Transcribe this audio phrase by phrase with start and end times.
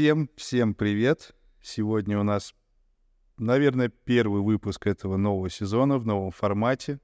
[0.00, 1.36] Всем-всем привет!
[1.60, 2.54] Сегодня у нас,
[3.36, 7.00] наверное, первый выпуск этого нового сезона в новом формате.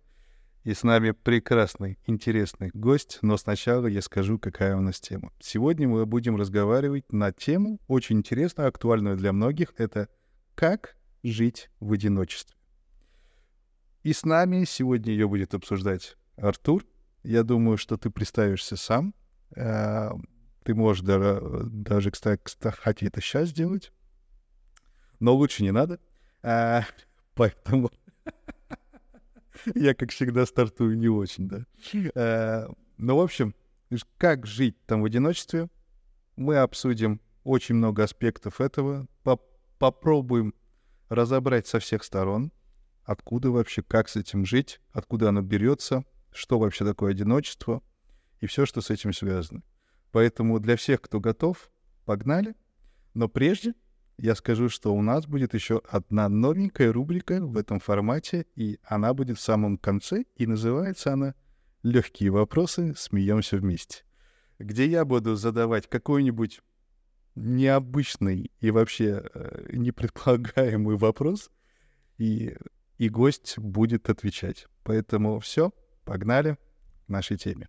[0.64, 5.30] И с нами прекрасный, интересный гость, но сначала я скажу, какая у нас тема.
[5.40, 10.08] Сегодня мы будем разговаривать на тему, очень интересную, актуальную для многих, это
[10.54, 12.56] «Как жить в одиночестве?».
[14.04, 16.82] И с нами сегодня ее будет обсуждать Артур.
[17.22, 19.12] Я думаю, что ты представишься сам.
[20.66, 21.40] Ты можешь даже,
[21.70, 23.92] даже кстати, кстати, это сейчас сделать,
[25.20, 26.00] но лучше не надо.
[26.42, 26.82] А,
[27.36, 27.88] поэтому
[29.76, 31.66] я, как всегда, стартую не очень, да.
[32.16, 33.54] А, ну, в общем,
[34.18, 35.68] как жить там в одиночестве,
[36.34, 39.06] мы обсудим очень много аспектов этого,
[39.78, 40.52] попробуем
[41.08, 42.50] разобрать со всех сторон,
[43.04, 47.84] откуда вообще, как с этим жить, откуда оно берется, что вообще такое одиночество
[48.40, 49.62] и все, что с этим связано.
[50.12, 51.70] Поэтому для всех, кто готов,
[52.04, 52.54] погнали.
[53.14, 53.74] Но прежде
[54.18, 59.12] я скажу, что у нас будет еще одна новенькая рубрика в этом формате, и она
[59.12, 61.34] будет в самом конце, и называется она
[61.82, 62.94] «Легкие вопросы.
[62.96, 64.04] Смеемся вместе»,
[64.58, 66.60] где я буду задавать какой-нибудь
[67.34, 71.50] необычный и вообще э, непредполагаемый вопрос,
[72.16, 72.56] и,
[72.96, 74.66] и гость будет отвечать.
[74.82, 75.72] Поэтому все,
[76.04, 76.56] погнали
[77.06, 77.68] к нашей теме.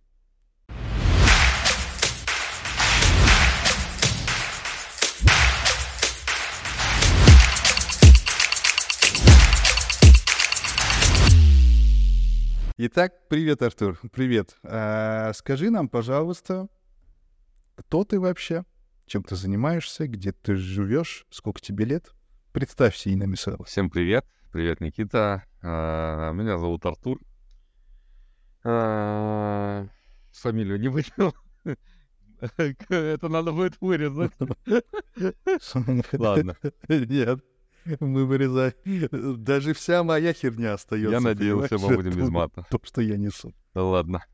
[12.80, 13.98] Итак, привет, Артур.
[14.12, 14.56] Привет.
[14.62, 16.68] А, скажи нам, пожалуйста,
[17.74, 18.64] кто ты вообще,
[19.04, 22.12] чем ты занимаешься, где ты живешь, сколько тебе лет?
[22.52, 23.64] Представься имя сразу.
[23.64, 24.24] Всем привет.
[24.52, 25.42] Привет, Никита.
[25.60, 27.20] А, меня зовут Артур.
[28.62, 29.88] А,
[30.30, 31.34] фамилию не выделил.
[32.88, 34.34] Это надо будет вырезать.
[36.12, 36.56] Ладно.
[36.88, 37.44] Нет.
[38.00, 38.74] Мы вырезаем.
[39.42, 41.10] Даже вся моя херня остается.
[41.10, 42.66] Я надеялся, мы будем без мата.
[42.70, 43.54] То, что я несу.
[43.74, 44.24] Да ладно.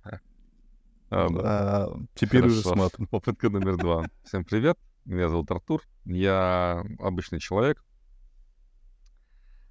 [1.11, 3.07] А, а, теперь уже с матом.
[3.07, 4.07] Попытка номер два.
[4.25, 4.79] Всем привет.
[5.05, 5.83] Меня зовут Артур.
[6.05, 7.85] Я обычный человек.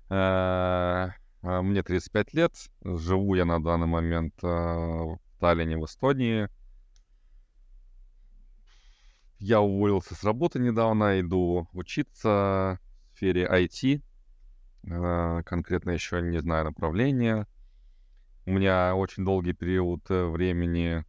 [0.10, 1.10] А,
[1.42, 2.54] мне 35 лет.
[2.84, 6.48] Живу я на данный момент в Таллине, в Эстонии.
[9.40, 12.80] Я уволился с работы недавно, иду учиться
[13.24, 14.02] сфере IT,
[14.90, 17.48] а, конкретно еще не знаю направления.
[18.46, 21.06] У меня очень долгий период э, времени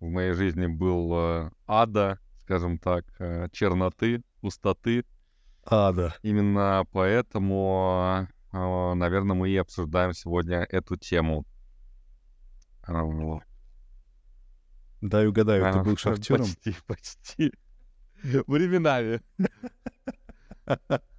[0.00, 5.06] в моей жизни был э, ада, скажем так, э, черноты, пустоты.
[5.64, 6.14] Ада.
[6.22, 11.46] Именно поэтому, наверное, мы и обсуждаем сегодня эту тему.
[15.00, 16.44] Дай угадаю, ты был шахтером?
[16.44, 17.52] Почти, почти.
[18.22, 19.22] Временами.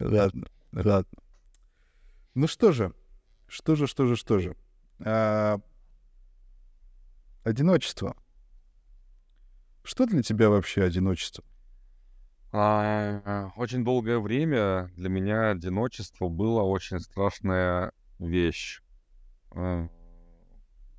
[0.00, 1.18] Ладно, ладно.
[2.34, 2.92] Ну что же,
[3.46, 4.56] что же, что же, что же.
[5.00, 5.60] А,
[7.44, 8.16] одиночество.
[9.82, 11.44] Что для тебя вообще одиночество?
[12.52, 18.80] А, очень долгое время для меня одиночество было очень страшная вещь,
[19.50, 19.88] а,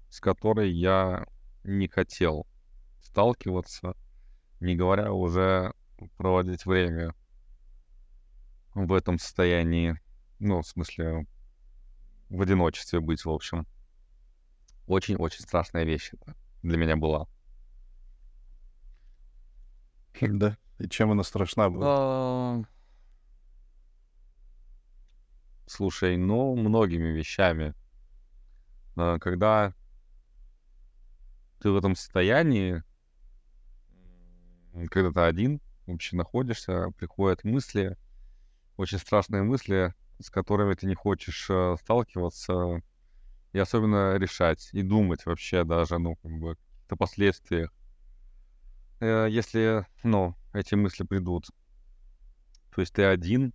[0.10, 1.26] с которой я
[1.64, 2.46] не хотел
[3.02, 3.96] сталкиваться,
[4.60, 5.74] не говоря уже
[6.17, 7.13] проводить время
[8.73, 10.00] в этом состоянии.
[10.39, 11.28] Ну, в смысле,
[12.29, 13.66] в одиночестве быть, в общем.
[14.88, 17.28] Очень-очень страшная вещь это для меня была.
[20.22, 20.57] Да.
[20.78, 22.66] И чем она страшна была?
[25.67, 27.73] Слушай, ну, многими вещами.
[28.97, 29.73] А, когда
[31.59, 32.83] ты в этом состоянии,
[34.89, 37.97] когда ты один, вообще находишься, приходят мысли,
[38.78, 42.81] очень страшные мысли, с которыми ты не хочешь э, сталкиваться,
[43.53, 46.57] и особенно решать, и думать вообще даже, ну, как бы,
[46.90, 47.74] о последствиях.
[49.00, 51.48] Э, если, ну, эти мысли придут.
[52.74, 53.54] То есть ты один,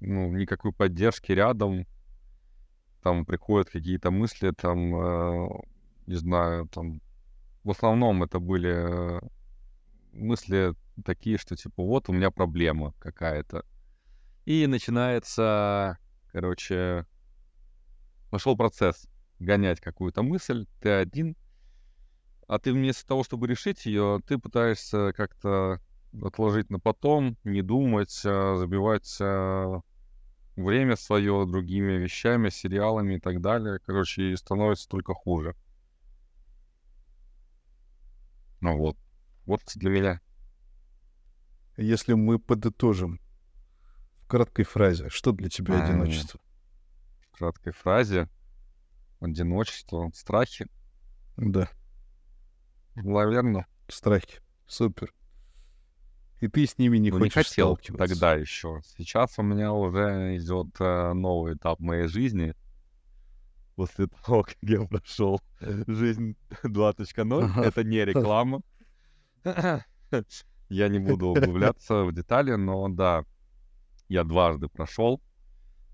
[0.00, 1.86] ну, никакой поддержки рядом,
[3.02, 5.48] там приходят какие-то мысли, там, э,
[6.06, 7.00] не знаю, там,
[7.64, 9.20] в основном это были э,
[10.16, 10.74] мысли
[11.04, 13.64] такие, что типа вот у меня проблема какая-то.
[14.44, 15.98] И начинается,
[16.32, 17.06] короче,
[18.30, 19.08] пошел процесс
[19.38, 21.36] гонять какую-то мысль, ты один,
[22.48, 25.80] а ты вместо того, чтобы решить ее, ты пытаешься как-то
[26.22, 29.80] отложить на потом, не думать, а забивать а,
[30.56, 33.78] время свое другими вещами, сериалами и так далее.
[33.84, 35.54] Короче, и становится только хуже.
[38.60, 38.96] Ну вот.
[39.46, 40.20] Вот для меня.
[41.76, 43.20] Если мы подытожим
[44.22, 46.40] в краткой фразе, что для тебя одиночество?
[47.30, 48.28] В краткой фразе
[49.20, 50.66] одиночество, страхи.
[51.36, 51.68] Да.
[52.96, 53.66] Наверное.
[53.88, 54.40] Страхи.
[54.66, 55.12] Супер.
[56.40, 58.80] И ты с ними не ну, хочешь не хотел тогда еще.
[58.98, 62.54] Сейчас у меня уже идет э, новый этап моей жизни.
[63.74, 68.62] После того, как я прошел жизнь 2.0, это не реклама.
[70.68, 73.24] Я не буду углубляться в детали, но да,
[74.08, 75.22] я дважды прошел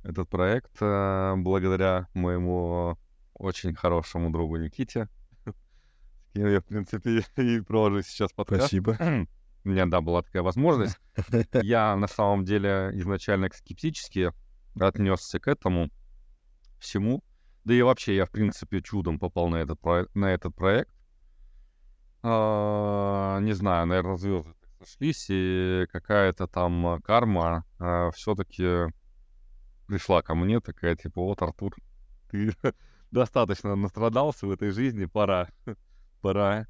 [0.03, 2.99] этот проект э, благодаря моему
[3.35, 5.09] очень хорошему другу Никите,
[5.45, 8.63] с кем я, в принципе, и провожу сейчас подкаст.
[8.63, 8.97] Спасибо.
[9.65, 10.99] У меня, да, была такая возможность.
[11.63, 14.33] Я, на самом деле, изначально скептически
[14.81, 15.91] отнесся к этому
[16.81, 17.23] всему.
[17.65, 20.07] Да и вообще, я, в принципе, чудом попал на этот, про...
[20.15, 20.93] на этот проект.
[22.23, 28.93] А, не знаю, наверное, звезды сошлись, и какая-то там карма а, все-таки
[29.87, 31.75] пришла ко мне, такая, типа, вот, Артур,
[32.31, 32.55] ты
[33.11, 35.49] достаточно настрадался в этой жизни, пора,
[36.21, 36.67] пора,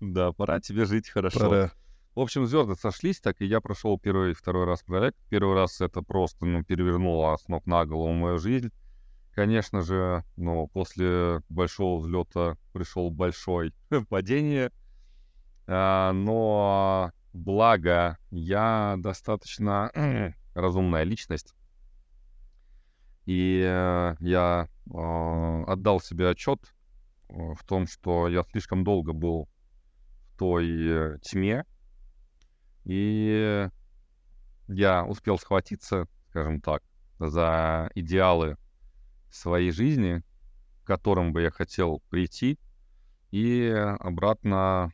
[0.00, 1.40] да, пора тебе жить хорошо.
[1.40, 1.72] Пора.
[2.14, 5.16] В общем, звезды сошлись, так и я прошел первый и второй раз проект.
[5.28, 8.70] Первый раз это просто ну, перевернуло с ног на голову мою жизнь.
[9.32, 13.72] Конечно же, ну, после большого взлета пришел большое
[14.08, 14.72] падение.
[15.72, 19.92] А, но благо я достаточно
[20.54, 21.54] разумная личность.
[23.24, 26.58] И э, я э, отдал себе отчет
[27.28, 29.48] э, в том, что я слишком долго был
[30.32, 31.64] в той э, тьме,
[32.84, 33.68] и
[34.66, 36.82] я успел схватиться, скажем так,
[37.20, 38.56] за идеалы
[39.30, 40.24] своей жизни,
[40.82, 42.58] к которым бы я хотел прийти,
[43.30, 43.68] и
[44.00, 44.90] обратно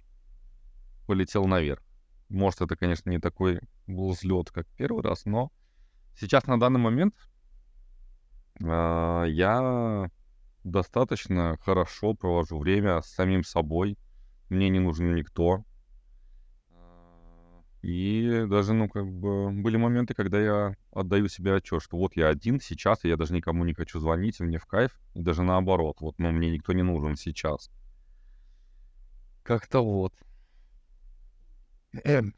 [1.06, 1.82] полетел наверх.
[2.28, 5.52] Может, это, конечно, не такой был взлет, как первый раз, но
[6.18, 7.14] сейчас на данный момент
[8.60, 10.10] э, я
[10.64, 13.96] достаточно хорошо провожу время с самим собой.
[14.48, 15.64] Мне не нужен никто.
[17.82, 22.28] И даже, ну, как бы, были моменты, когда я отдаю себе отчет, что вот я
[22.28, 25.44] один сейчас, и я даже никому не хочу звонить, и мне в кайф, и даже
[25.44, 27.70] наоборот, вот, ну, мне никто не нужен сейчас.
[29.44, 30.12] Как-то вот.
[32.04, 32.34] Эм.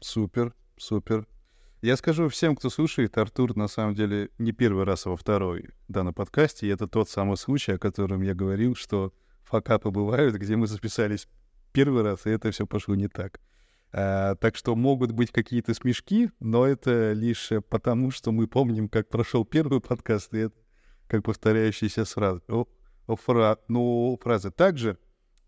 [0.00, 1.26] Супер, супер.
[1.82, 5.70] Я скажу всем, кто слушает, Артур на самом деле не первый раз, а во второй
[5.88, 6.66] да, на подкасте.
[6.66, 9.12] И это тот самый случай, о котором я говорил, что
[9.44, 11.28] факапы бывают, где мы записались
[11.72, 13.40] первый раз, и это все пошло не так.
[13.92, 19.08] А, так что могут быть какие-то смешки, но это лишь потому, что мы помним, как
[19.08, 20.56] прошел первый подкаст, и это
[21.06, 22.42] как повторяющиеся сразу.
[22.48, 22.66] О,
[23.06, 23.58] о, фра...
[23.68, 24.50] Ну, фразы.
[24.50, 24.98] Также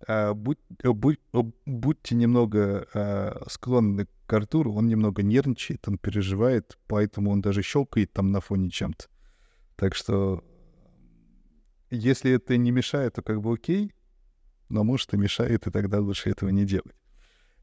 [0.07, 1.21] будь, будь,
[1.67, 8.13] будьте немного а, склонны к Артуру, он немного нервничает, он переживает, поэтому он даже щелкает
[8.13, 9.07] там на фоне чем-то.
[9.77, 10.45] Так что,
[11.91, 13.93] если это не мешает, то как бы окей,
[14.69, 16.95] но может и мешает, и тогда лучше этого не делать.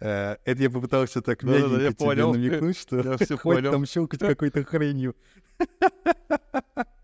[0.02, 2.34] Uh, это я попытался так да, мягенько да, я тебе понял.
[2.34, 3.72] намекнуть, что я все хоть понял.
[3.72, 5.16] там щелкать какой-то хренью.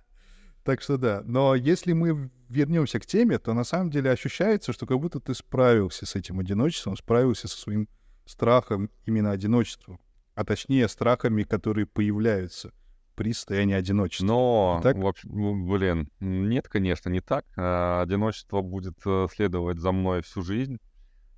[0.63, 1.21] Так что да.
[1.25, 5.33] Но если мы вернемся к теме, то на самом деле ощущается, что как будто ты
[5.33, 7.87] справился с этим одиночеством, справился со своим
[8.25, 9.99] страхом именно одиночества,
[10.35, 12.71] а точнее страхами, которые появляются
[13.15, 14.25] при состоянии одиночества.
[14.25, 14.97] Но, так?
[14.97, 17.45] вообще, блин, нет, конечно, не так.
[17.57, 20.79] А, одиночество будет э, следовать за мной всю жизнь.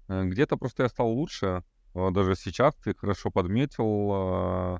[0.08, 1.64] Э, где-то просто я стал лучше.
[1.94, 4.80] А, даже сейчас ты хорошо подметил а,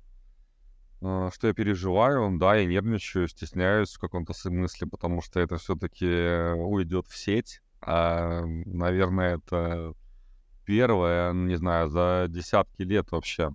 [1.04, 6.06] что я переживаю, да, я нервничаю, стесняюсь в каком-то смысле, потому что это все-таки
[6.56, 7.62] уйдет в сеть.
[7.82, 9.96] А, наверное, это
[10.66, 13.52] первое, не знаю, за десятки лет вообще,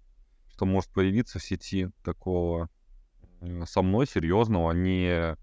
[0.53, 2.69] что может появиться в сети такого
[3.41, 5.35] э, со мной серьезного, не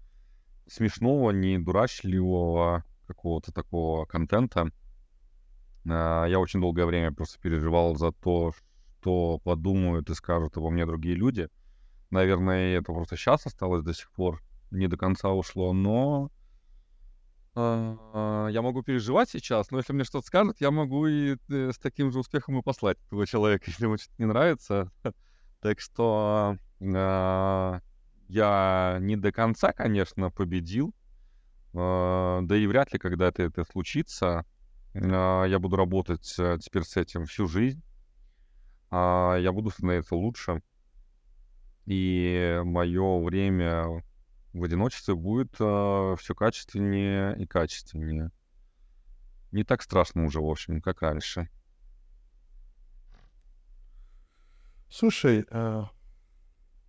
[0.68, 4.70] смешного, не дурачливого какого-то такого контента.
[5.90, 8.52] А, я очень долгое время просто переживал за то,
[9.00, 11.48] что подумают и скажут обо мне другие люди—
[12.10, 16.30] Наверное, это просто сейчас осталось до сих пор, не до конца ушло, но
[17.56, 21.78] э, я могу переживать сейчас, но если мне что-то скажут, я могу и э, с
[21.78, 24.90] таким же успехом и послать этого человека, если ему что-то не нравится.
[25.60, 27.80] так что э,
[28.28, 30.94] я не до конца, конечно, победил,
[31.74, 34.44] э, да и вряд ли когда-то это случится.
[34.94, 37.82] Я буду работать э, теперь с этим всю жизнь.
[38.90, 40.62] Я буду становиться лучше
[41.86, 44.02] и мое время
[44.52, 48.30] в одиночестве будет э, все качественнее и качественнее.
[49.52, 51.48] Не так страшно уже, в общем, как раньше.
[54.88, 55.90] Слушай, а,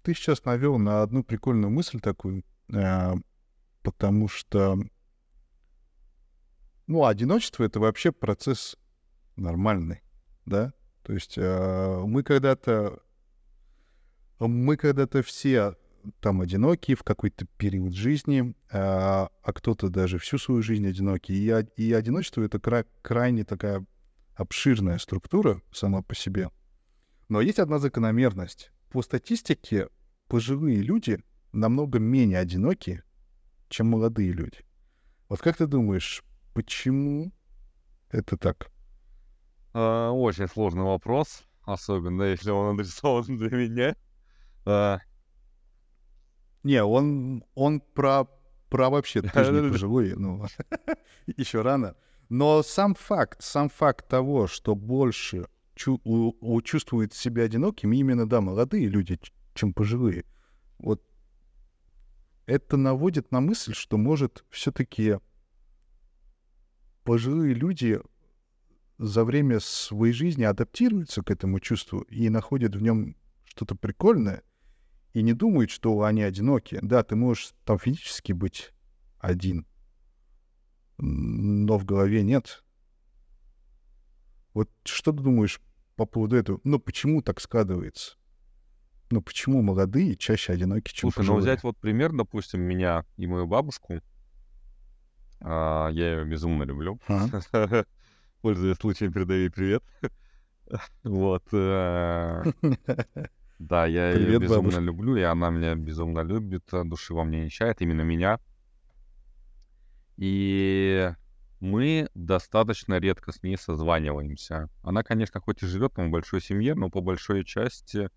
[0.03, 3.15] ты сейчас навел на одну прикольную мысль такую, а,
[3.83, 4.77] потому что,
[6.87, 8.77] ну, одиночество— это вообще процесс
[9.35, 10.01] нормальный,
[10.45, 10.73] да?
[11.03, 13.01] То есть а, мы когда-то
[14.39, 15.75] мы когда-то все
[16.19, 21.33] там одинокие в какой-то период жизни, а, а кто-то даже всю свою жизнь одинокий.
[21.33, 23.85] И, и одиночество— это кра- крайне такая
[24.35, 26.49] обширная структура сама по себе.
[27.29, 28.71] Но есть одна закономерность.
[28.89, 29.89] По статистике,
[30.27, 31.19] пожилые люди
[31.51, 33.03] намного менее одиноки,
[33.69, 34.59] чем молодые люди.
[35.27, 37.33] Вот как ты думаешь, почему
[38.11, 38.71] это так?
[39.73, 43.95] А, очень сложный вопрос, особенно если он адресован для меня.
[44.69, 44.99] А,
[46.63, 48.25] Не, он, он про,
[48.69, 50.45] про вообще, ты же не пожилой, ну,
[51.37, 51.95] еще рано.
[52.29, 58.27] Но сам факт, сам факт того, что больше чу- у- у- чувствуют себя одинокими именно,
[58.27, 59.17] да, молодые люди,
[59.53, 60.25] чем пожилые.
[60.79, 61.01] Вот
[62.45, 65.19] это наводит на мысль, что, может, все-таки
[67.03, 68.01] пожилые люди
[68.97, 74.43] за время своей жизни адаптируются к этому чувству и находят в нем что-то прикольное,
[75.13, 76.79] и не думают, что они одиноки.
[76.81, 78.71] Да, ты можешь там физически быть
[79.19, 79.65] один,
[80.97, 82.63] но в голове нет.
[84.53, 85.61] Вот что ты думаешь
[85.95, 86.59] по поводу этого?
[86.63, 88.17] Ну, почему так складывается?
[89.09, 91.41] Ну, почему молодые чаще одиноки, чем Слушай, ну пожилые?
[91.41, 94.01] взять вот пример, допустим, меня и мою бабушку.
[95.39, 96.99] А, я ее безумно люблю.
[97.07, 97.41] Ага.
[98.41, 99.83] Пользуясь случаем, передаю ей привет.
[101.03, 101.43] Вот.
[103.59, 104.81] Да, я ее Привет, безумно бабушка.
[104.83, 108.39] люблю, и она меня безумно любит, а души во мне не чает, именно меня.
[110.17, 111.11] И
[111.59, 114.69] мы достаточно редко с ней созваниваемся.
[114.83, 118.09] Она, конечно, хоть и живет там в большой семье, но по большой части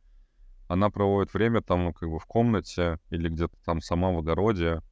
[0.69, 4.83] она проводит время там, ну, как бы в комнате или где-то там сама в огороде.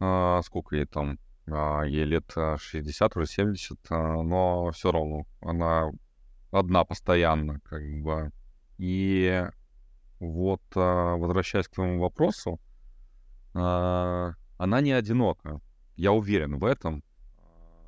[0.00, 1.18] А, сколько ей там?
[1.46, 5.90] А, ей лет а, 60, уже 70, а, но все равно она
[6.50, 8.32] одна постоянно, как бы.
[8.78, 9.46] И
[10.20, 12.60] вот, а, возвращаясь к твоему вопросу,
[13.54, 15.60] а, она не одинока.
[15.96, 17.02] Я уверен в этом.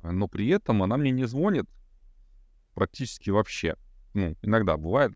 [0.01, 1.67] Но при этом она мне не звонит
[2.73, 3.75] практически вообще.
[4.13, 5.13] Ну, иногда бывает,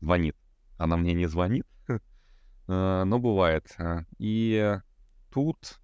[0.00, 0.36] звонит.
[0.76, 1.66] Она мне не звонит,
[2.66, 3.74] но бывает.
[3.78, 4.78] А, И
[5.32, 5.80] тут,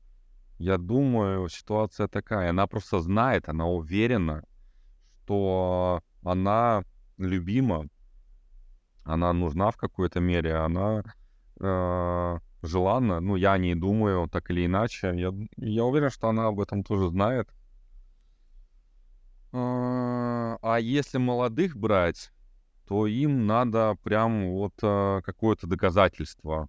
[0.59, 2.51] я думаю, ситуация такая.
[2.51, 4.43] Она просто знает, она уверена,
[5.27, 6.85] что она
[7.19, 7.89] любима,
[9.07, 11.03] она нужна в какой-то мере, она
[11.61, 13.21] э, желанна.
[13.21, 15.13] Ну, я о ней думаю, так или иначе.
[15.15, 17.49] Я, я уверен, что она об этом тоже знает.
[19.53, 22.31] А а если молодых брать,
[22.89, 26.69] то им надо прям вот а, какое-то доказательство.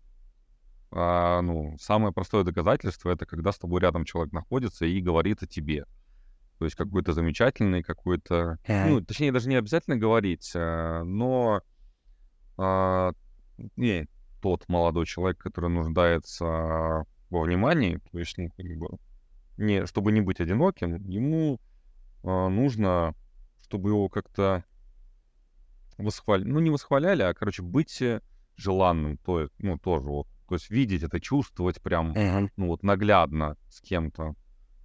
[0.91, 5.48] А, ну, самое простое доказательство это когда с тобой рядом человек находится и говорит о
[5.48, 5.86] тебе.
[6.60, 11.62] То есть какой-то замечательный, какой-то, ну, точнее даже не обязательно говорить, но
[12.57, 13.11] а,
[13.75, 14.07] не
[14.41, 18.87] тот молодой человек, который нуждается во внимании, то есть, ну, как бы,
[19.57, 21.59] не, чтобы не быть одиноким, ему
[22.23, 23.15] а, нужно,
[23.63, 24.63] чтобы его как-то
[25.97, 28.21] восхваляли, ну, не восхваляли, а, короче, быть э,
[28.55, 32.13] желанным, то есть, ну, тоже вот, то есть видеть это, чувствовать прям,
[32.55, 34.35] ну, вот наглядно с кем-то.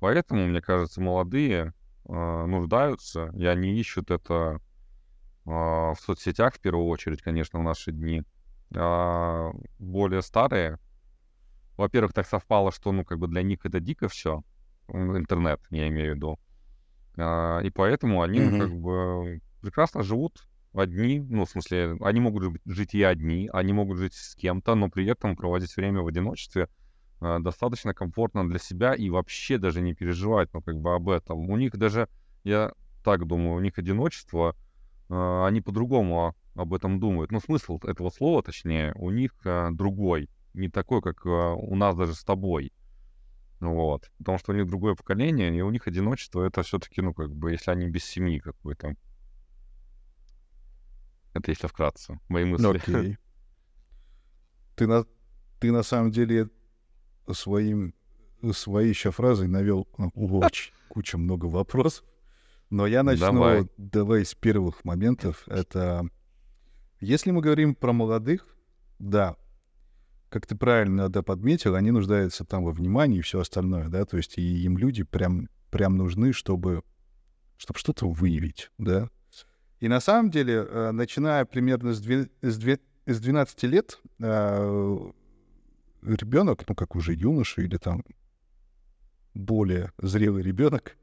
[0.00, 1.75] Поэтому, мне кажется, молодые
[2.07, 4.61] а, нуждаются, и они ищут это
[5.45, 8.23] в соцсетях в первую очередь, конечно, в наши дни.
[8.75, 10.79] А более старые,
[11.77, 14.43] во-первых, так совпало, что, ну, как бы для них это дико все,
[14.89, 16.39] интернет, я имею в виду.
[17.17, 18.59] А, и поэтому они, ну, Мгм.
[18.59, 23.73] как бы прекрасно живут одни, ну, в смысле, они могут жи- жить и одни, они
[23.73, 26.69] могут жить с кем-то, но при этом проводить время в одиночестве
[27.21, 31.51] а, достаточно комфортно для себя и вообще даже не переживать, ну, как бы об этом.
[31.51, 32.09] У них даже,
[32.45, 32.73] я
[33.05, 34.55] так думаю, у них одиночество, а,
[35.12, 37.33] они по-другому об этом думают.
[37.33, 41.97] Ну, смысл этого слова, точнее, у них а, другой, не такой, как а, у нас
[41.97, 42.73] даже с тобой.
[43.61, 44.11] Вот.
[44.19, 47.52] Потому что у них другое поколение, и у них одиночество это все-таки, ну, как бы,
[47.52, 48.95] если они без семьи какой-то.
[51.35, 52.19] Это если вкратце.
[52.28, 52.62] Мои мысли.
[52.62, 53.19] Ну, окей.
[54.75, 55.04] Ты на,
[55.61, 56.49] ты на самом деле
[57.31, 57.95] своим,
[58.52, 62.07] своей еще фразой навел очень кучу много вопросов.
[62.73, 63.69] Но я начну, Давай.
[63.76, 65.47] давай, с первых моментов.
[65.47, 66.09] Это
[67.00, 68.47] если мы говорим про молодых,
[68.99, 69.37] да,
[70.31, 74.17] как ты правильно да, подметил, они нуждаются там во внимании и все остальное, да, то
[74.17, 76.83] есть и им люди прям, прям нужны, чтобы,
[77.59, 79.11] чтобы что-то выявить, да.
[79.81, 85.11] И на самом деле, э, начиная примерно с, две, с, две, с 12 лет, э,
[86.00, 88.02] ребенок, ну как уже юноша или там
[89.35, 90.97] более зрелый ребенок,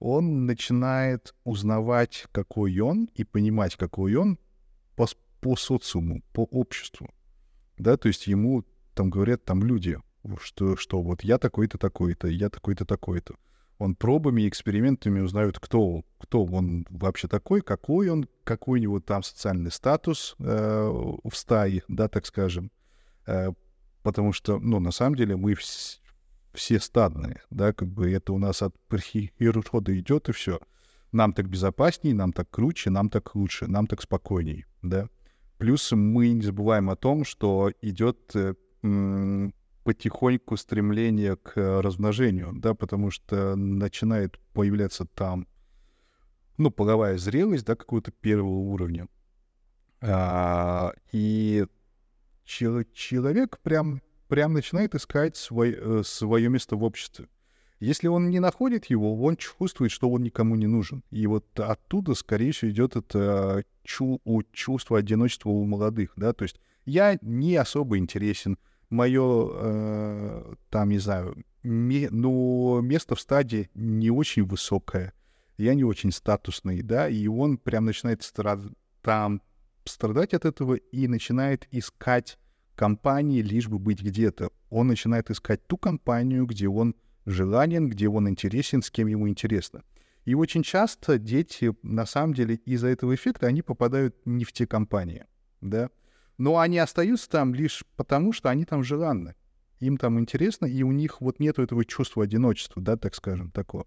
[0.00, 4.38] он начинает узнавать, какой он, и понимать, какой он
[4.96, 5.06] по,
[5.40, 7.08] по социуму, по обществу.
[7.78, 8.64] Да, то есть ему
[8.94, 9.98] там говорят там люди,
[10.40, 13.36] что, что вот я такой-то, такой-то, я такой-то, такой-то.
[13.78, 19.00] Он пробами и экспериментами узнает, кто, кто он вообще такой, какой он, какой у него
[19.00, 20.44] там социальный статус э,
[21.24, 22.70] в стае, да, так скажем.
[23.26, 23.52] Э,
[24.02, 25.99] потому что, ну, на самом деле мы вс-
[26.52, 30.60] все стадные, да, как бы это у нас от природы идет и все.
[31.12, 35.08] Нам так безопаснее, нам так круче, нам так лучше, нам так спокойней, да.
[35.58, 38.54] Плюс мы не забываем о том, что идет э,
[39.84, 45.46] потихоньку стремление к размножению, да, потому что начинает появляться там,
[46.58, 49.08] ну, половая зрелость, да, какого-то первого уровня.
[50.00, 51.66] А, и
[52.44, 57.26] чел- человек прям, прям начинает искать свой, э, свое место в обществе.
[57.80, 61.02] Если он не находит его, он чувствует, что он никому не нужен.
[61.10, 64.20] И вот оттуда, скорее всего, идет это чу-
[64.52, 68.56] чувство одиночества у молодых, да, то есть я не особо интересен,
[68.88, 75.12] мое, э, там, не знаю, ме, ну, место в стадии не очень высокое,
[75.58, 78.60] я не очень статусный, да, и он прям начинает страд...
[79.02, 79.42] там
[79.84, 82.38] страдать от этого и начинает искать
[82.80, 84.50] компании, лишь бы быть где-то.
[84.70, 86.94] Он начинает искать ту компанию, где он
[87.26, 89.82] желанен, где он интересен, с кем ему интересно.
[90.24, 94.66] И очень часто дети, на самом деле, из-за этого эффекта, они попадают не в те
[94.66, 95.26] компании,
[95.60, 95.90] да
[96.40, 99.34] но они остаются там лишь потому, что они там желанны.
[99.78, 103.86] Им там интересно, и у них вот нет этого чувства одиночества, да, так скажем, такого.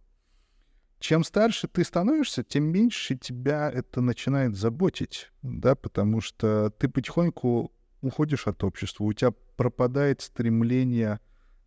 [1.00, 7.72] Чем старше ты становишься, тем меньше тебя это начинает заботить, да, потому что ты потихоньку
[8.04, 11.20] уходишь от общества, у тебя пропадает стремление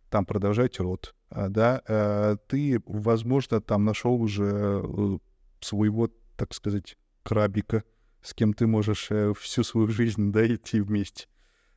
[0.09, 5.17] там продолжать род, а, да, э, ты, возможно, там нашел уже э,
[5.59, 7.83] своего, так сказать, крабика,
[8.21, 11.27] с кем ты можешь э, всю свою жизнь да, идти вместе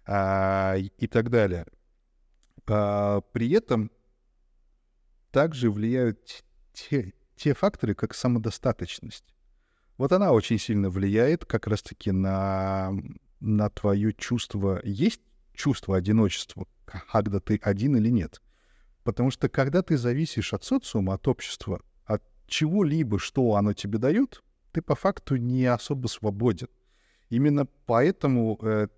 [0.06, 1.66] а, и так далее.
[2.68, 3.90] А, при этом
[5.32, 9.34] также влияют те, те факторы, как самодостаточность.
[9.96, 12.92] Вот она очень сильно влияет как раз-таки на,
[13.40, 14.80] на твое чувство.
[14.84, 15.20] Есть
[15.54, 16.66] чувство одиночества,
[17.12, 18.40] когда ты один или нет.
[19.02, 24.42] Потому что когда ты зависишь от социума, от общества, от чего-либо, что оно тебе дает,
[24.72, 26.68] ты по факту не особо свободен.
[27.28, 28.88] Именно поэтому э,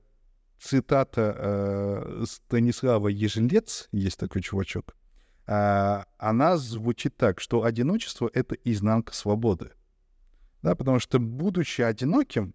[0.59, 4.97] цитата э, Станислава Ежелец, есть такой чувачок,
[5.47, 9.73] э, она звучит так, что одиночество— это изнанка свободы.
[10.63, 12.55] Да, потому что, будучи одиноким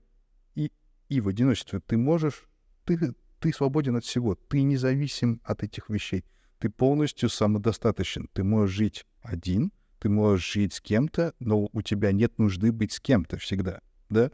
[1.10, 2.48] и, в одиночестве, ты можешь,
[2.86, 6.26] ты, ты свободен от всего, ты независим от этих вещей,
[6.60, 12.12] ты полностью самодостаточен, ты можешь жить один— ты можешь жить с кем-то, но у тебя
[12.12, 14.32] нет нужды быть с кем-то всегда, да?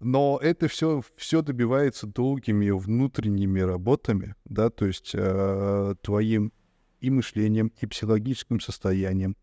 [0.00, 6.52] Но это все, все добивается долгими внутренними работами, да, то есть э, твоим
[7.00, 9.36] и мышлением, и психологическим состоянием,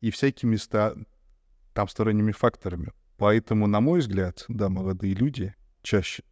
[0.00, 0.94] и всякими ста,
[1.74, 2.92] там сторонними факторами.
[3.20, 6.22] Поэтому, на мой взгляд, да, молодые люди чаще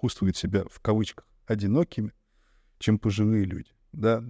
[0.00, 2.12] чувствуют себя в кавычках одинокими,
[2.78, 3.72] чем пожилые люди.
[3.90, 4.22] Да,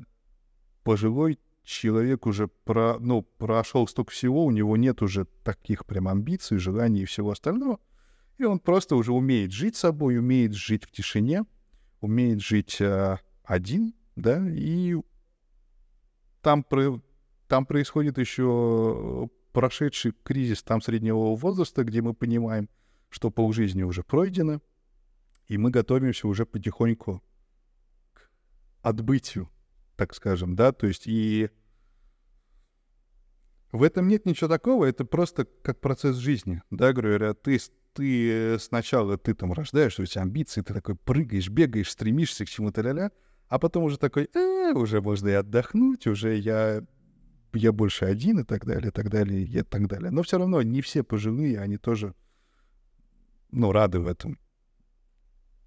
[0.83, 6.57] пожилой человек уже про, ну, прошел столько всего, у него нет уже таких прям амбиций,
[6.57, 7.81] желаний и всего остального.
[8.38, 11.44] И он просто уже умеет жить собой, умеет жить в тишине,
[12.01, 14.96] умеет жить э, один, да, и
[16.40, 16.99] там, про,
[17.46, 22.69] там происходит еще прошедший кризис там среднего возраста, где мы понимаем,
[23.09, 24.61] что полжизни уже пройдено,
[25.47, 27.23] и мы готовимся уже потихоньку
[28.12, 28.29] к
[28.83, 29.49] отбытию
[29.97, 31.49] так скажем, да, то есть и
[33.73, 37.59] в этом нет ничего такого, это просто как процесс жизни, да, говоря, ты,
[37.95, 42.83] ты сначала, ты там рождаешь, у тебя амбиции, ты такой прыгаешь, бегаешь, стремишься к чему-то
[42.83, 43.11] ля-ля,
[43.49, 46.85] а потом уже такой, э, уже можно и отдохнуть, уже я,
[47.57, 50.11] я больше один и так далее, и так далее, и так далее.
[50.11, 52.14] Но все равно не все пожилые, они тоже,
[53.51, 54.38] ну, рады в этом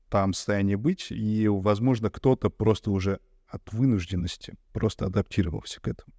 [0.09, 6.13] там состоянии быть, и, возможно, кто-то просто уже от вынужденности, просто адаптировался к этому.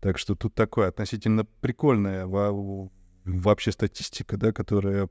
[0.00, 5.08] Так что тут такое относительно прикольная вообще статистика, да, которая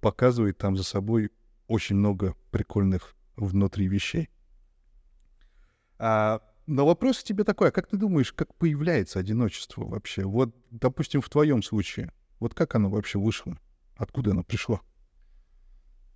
[0.00, 1.30] показывает там за собой
[1.66, 4.30] очень много прикольных внутри вещей.
[5.98, 10.24] А, но вопрос тебе такой, а как ты думаешь, как появляется одиночество вообще?
[10.24, 12.12] Вот, допустим, в твоем случае.
[12.40, 13.58] Вот как оно вообще вышло?
[13.96, 14.80] Откуда оно пришло?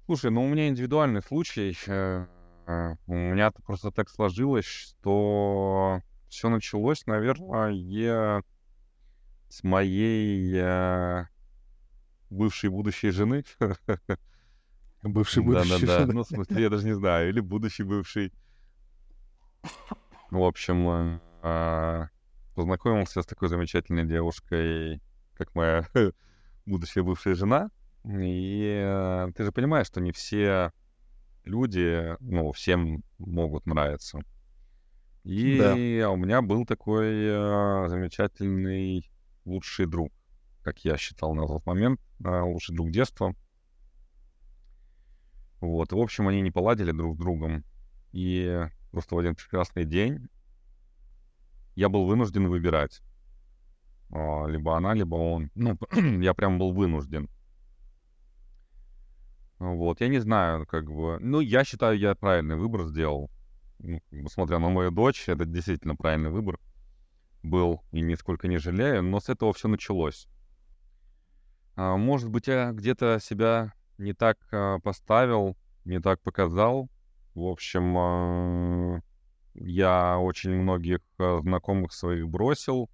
[0.07, 1.77] Слушай, ну у меня индивидуальный случай.
[1.87, 2.27] Э,
[3.07, 8.43] у меня просто так сложилось, что все началось, наверное,
[9.49, 11.27] с моей э,
[12.31, 13.45] бывшей будущей жены.
[15.03, 15.87] Бывший будущий.
[15.87, 16.13] Да, да, да.
[16.13, 17.29] Ну, в смысле, я даже не знаю.
[17.29, 18.33] Или будущий бывший.
[20.31, 21.21] В общем,
[22.57, 25.01] познакомился с такой замечательной девушкой,
[25.35, 25.87] как моя
[26.67, 27.71] будущая бывшая жена.
[28.05, 30.73] И э, ты же понимаешь, что не все
[31.45, 34.21] люди, ну, всем могут нравиться.
[35.25, 36.11] И да.
[36.11, 39.11] у меня был такой э, замечательный
[39.45, 40.13] лучший друг,
[40.63, 43.35] как я считал на тот момент, э, лучший друг детства.
[45.61, 47.65] Вот, в общем, они не поладили друг с другом.
[48.13, 50.29] И просто в один прекрасный день
[51.75, 53.03] я был вынужден выбирать.
[54.11, 55.51] А, либо она, либо он.
[55.55, 55.79] Ну,
[56.23, 57.29] я прям был вынужден.
[59.59, 61.19] Вот, я не знаю, как бы...
[61.21, 63.31] Ну, я считаю, я правильный выбор сделал.
[63.79, 66.59] Ну, смотря на мою дочь, это действительно правильный выбор
[67.43, 70.29] был, и нисколько не жалею, но с этого все началось.
[71.75, 76.89] А, может быть, я где-то себя не так а, поставил, не так показал.
[77.37, 79.01] В общем, а,
[79.53, 82.89] я очень многих а, знакомых своих бросил,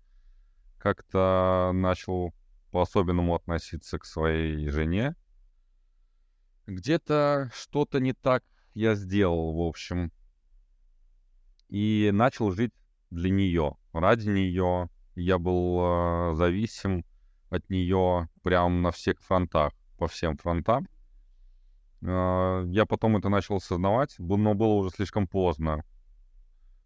[0.79, 2.35] как-то начал
[2.73, 5.15] по-особенному относиться к своей жене.
[6.67, 8.43] Где-то что-то не так
[8.75, 10.11] я сделал, в общем.
[11.69, 12.75] И начал жить
[13.11, 14.91] для нее, ради нее.
[15.15, 17.05] Я был э, зависим
[17.49, 20.89] от нее прям на всех фронтах, по всем фронтам.
[22.03, 25.85] Э, я потом это начал осознавать, но было уже слишком поздно.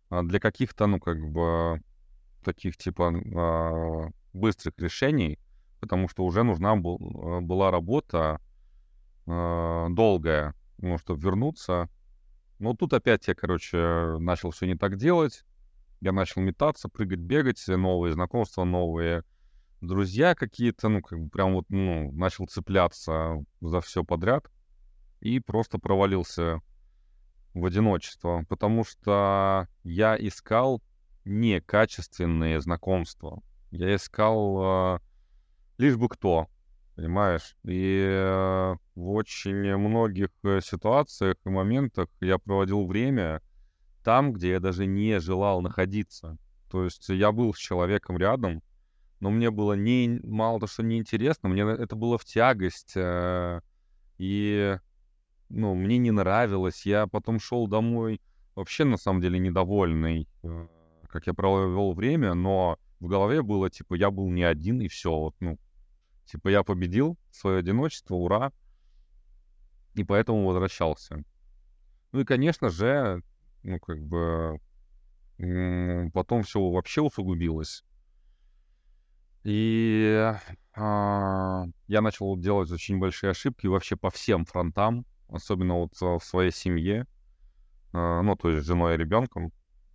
[0.08, 1.82] А для каких-то, ну, как бы,
[2.44, 5.38] таких типа э, быстрых решений,
[5.80, 6.98] потому что уже нужна был,
[7.42, 8.40] была работа
[9.26, 11.88] долгая, ну, чтобы вернуться.
[12.60, 15.44] Но тут опять я, короче, начал все не так делать.
[16.00, 19.24] Я начал метаться, прыгать, бегать, новые знакомства, новые
[19.80, 24.48] друзья какие-то, ну, как бы прям вот, ну, начал цепляться за все подряд
[25.26, 26.60] и просто провалился
[27.52, 30.82] в одиночество, потому что я искал
[31.24, 33.42] некачественные знакомства.
[33.72, 34.98] Я искал э,
[35.78, 36.46] лишь бы кто,
[36.94, 37.56] понимаешь?
[37.64, 43.42] И э, в очень многих э, ситуациях и моментах я проводил время
[44.04, 46.38] там, где я даже не желал находиться.
[46.70, 48.62] То есть я был с человеком рядом,
[49.18, 52.92] но мне было не мало то, что неинтересно, мне это было в тягость.
[52.94, 53.60] Э,
[54.18, 54.78] и
[55.48, 56.86] ну, мне не нравилось.
[56.86, 58.20] Я потом шел домой
[58.54, 60.66] вообще на самом деле недовольный э,
[61.16, 65.10] как я провел время, но в голове было, типа, я был не один, и все,
[65.10, 65.58] вот, ну,
[66.26, 68.52] типа, я победил свое одиночество, ура,
[69.94, 71.24] и поэтому возвращался.
[72.12, 73.22] Ну и, конечно же,
[73.62, 74.60] ну, как бы,
[76.12, 77.82] потом все вообще усугубилось.
[79.42, 80.34] И
[80.74, 86.52] а, я начал делать очень большие ошибки вообще по всем фронтам, особенно вот в своей
[86.52, 87.06] семье,
[87.92, 89.52] а, ну, то есть с женой и ребенком.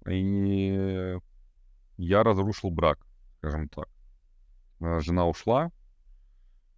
[0.07, 1.17] И
[1.97, 2.99] я разрушил брак,
[3.37, 3.87] скажем так.
[4.79, 5.71] Э, жена ушла,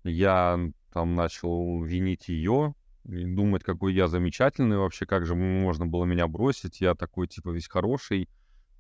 [0.04, 0.60] я
[0.92, 6.28] там начал винить ее, и думать, какой я замечательный вообще, как же можно было меня
[6.28, 8.30] бросить, я такой, типа, весь хороший,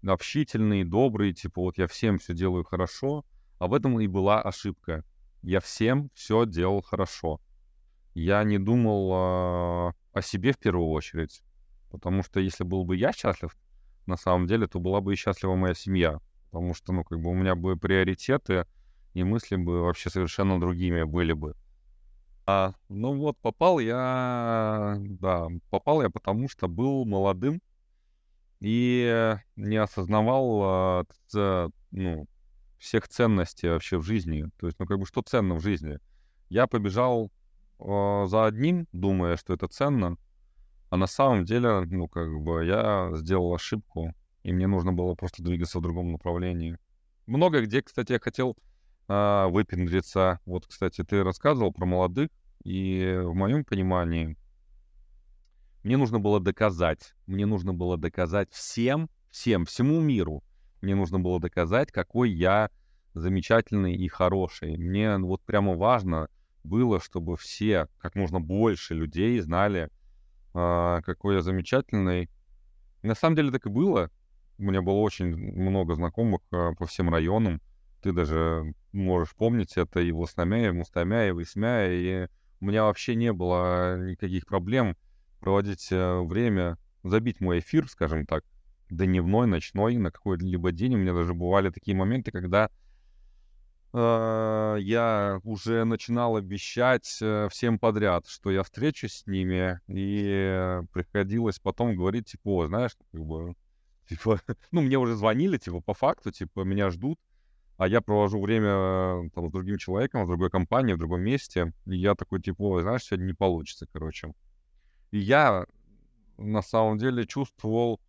[0.05, 3.25] общительный, добрый, типа, вот я всем все делаю хорошо,
[3.59, 5.03] а в этом и была ошибка.
[5.41, 7.41] Я всем все делал хорошо.
[8.13, 11.41] Я не думал э, о себе в первую очередь,
[11.89, 13.55] потому что если был бы я счастлив,
[14.05, 16.19] на самом деле, то была бы и счастлива моя семья.
[16.51, 18.65] Потому что, ну, как бы у меня бы приоритеты,
[19.13, 21.55] и мысли бы вообще совершенно другими были бы.
[22.45, 27.61] А, ну вот, попал я, да, попал я потому, что был молодым
[28.59, 31.05] и не осознавал, а,
[31.91, 32.27] ну,
[32.77, 34.45] всех ценностей вообще в жизни.
[34.59, 35.99] То есть, ну, как бы, что ценно в жизни?
[36.49, 37.31] Я побежал
[37.83, 40.17] э, за одним, думая, что это ценно,
[40.89, 45.43] а на самом деле, ну, как бы, я сделал ошибку, и мне нужно было просто
[45.43, 46.77] двигаться в другом направлении.
[47.25, 48.57] Много где, кстати, я хотел
[49.07, 50.39] а, выпендриться.
[50.45, 52.29] Вот, кстати, ты рассказывал про молодых,
[52.63, 54.37] и в моем понимании
[55.83, 60.43] мне нужно было доказать, мне нужно было доказать всем, всем, всему миру,
[60.81, 62.69] мне нужно было доказать, какой я
[63.13, 64.77] замечательный и хороший.
[64.77, 66.29] Мне вот прямо важно
[66.63, 69.89] было, чтобы все, как можно больше людей знали,
[70.53, 72.29] а, какой я замечательный.
[73.01, 74.09] На самом деле так и было.
[74.57, 77.61] У меня было очень много знакомых а, по всем районам.
[78.01, 82.27] ты даже можешь помнить это и в Лосномя, и в Мустамя, и в Исмя, и
[82.61, 84.95] у меня вообще не было никаких проблем
[85.39, 88.45] проводить э, время, забить мой эфир, скажем так,
[88.89, 90.95] дневной, ночной, на какой-либо день.
[90.95, 92.69] У меня даже бывали такие моменты, когда
[93.95, 101.95] я уже начинал обещать э, всем подряд, что я встречусь с ними, и приходилось потом
[101.95, 103.55] говорить, типа, о, знаешь, как бы,
[104.09, 107.19] типа, ну, мне уже звонили, типа, по факту, типа, меня ждут,
[107.77, 111.95] а я провожу время там, с другим человеком, в другой компании, в другом месте, и
[111.95, 114.33] я такой, типа, знаешь, сегодня не получится, короче.
[115.11, 115.67] И я
[116.37, 118.01] на самом деле чувствовал,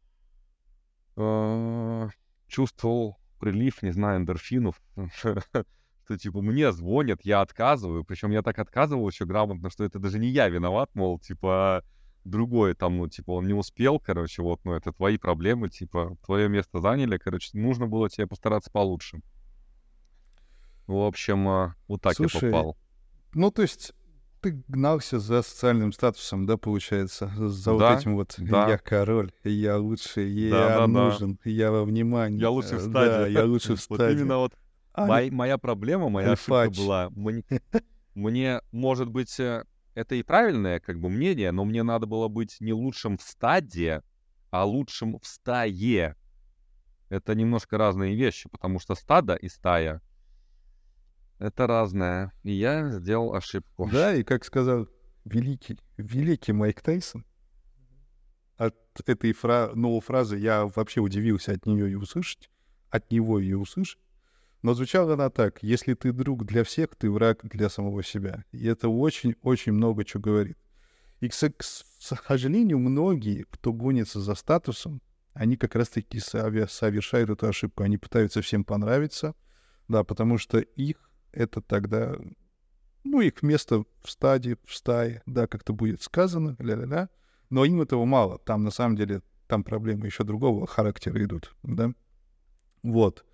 [1.16, 2.08] э,
[2.48, 4.80] чувствовал прилив, не знаю, эндорфинов,
[5.12, 10.18] что, типа, мне звонят, я отказываю, причем я так отказывал еще грамотно, что это даже
[10.18, 11.84] не я виноват, мол, типа,
[12.24, 16.48] другой там, ну, типа, он не успел, короче, вот, ну, это твои проблемы, типа, твое
[16.48, 19.20] место заняли, короче, нужно было тебе постараться получше.
[20.86, 22.76] В общем, а, вот так Слушай, я попал.
[23.32, 23.94] Ну, то есть
[24.44, 27.32] ты гнался за социальным статусом, да, получается?
[27.34, 28.68] За да, вот этим вот да.
[28.68, 31.50] «я король», «я лучший», «я да, нужен», да.
[31.50, 32.38] «я во внимании».
[32.38, 33.10] Я лучше в э, стадии.
[33.10, 34.02] Да, я лучше в стадии.
[34.04, 34.52] Вот именно вот
[34.92, 37.08] а, моя, моя проблема, моя ошибка была.
[37.16, 37.42] Мне,
[38.14, 42.58] мне, может быть, э, это и правильное как бы мнение, но мне надо было быть
[42.60, 44.02] не лучшим в стадии,
[44.50, 46.16] а лучшим в стае.
[47.08, 50.02] Это немножко разные вещи, потому что стадо и стая—
[51.38, 52.32] это разное.
[52.42, 53.88] И я сделал ошибку.
[53.90, 54.88] Да, и как сказал
[55.24, 57.24] великий, великий Майк Тайсон,
[58.56, 59.72] от этой фра...
[59.74, 62.50] новой фразы я вообще удивился от нее и услышать,
[62.90, 63.98] от него ее услышать.
[64.62, 65.62] Но звучала она так.
[65.62, 68.44] Если ты друг для всех, ты враг для самого себя.
[68.50, 70.56] И это очень-очень много чего говорит.
[71.20, 75.02] И, к, сожалению, многие, кто гонится за статусом,
[75.34, 77.82] они как раз-таки совершают эту ошибку.
[77.82, 79.34] Они пытаются всем понравиться,
[79.88, 81.03] да, потому что их
[81.34, 82.16] это тогда,
[83.02, 87.08] ну, их место в стадии, в стае, да, как-то будет сказано, ля-ля-ля.
[87.50, 88.38] Но им этого мало.
[88.38, 91.92] Там, на самом деле, там проблемы еще другого характера идут, да.
[92.82, 93.24] Вот.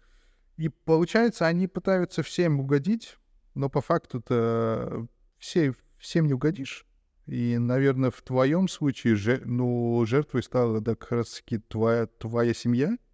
[0.56, 3.16] И получается, они пытаются всем угодить,
[3.54, 5.06] но по факту-то
[5.38, 6.86] все, всем не угодишь.
[7.26, 12.96] И, наверное, в твоем случае, жер, ну, жертвой стала да, как раз-таки твоя, твоя семья—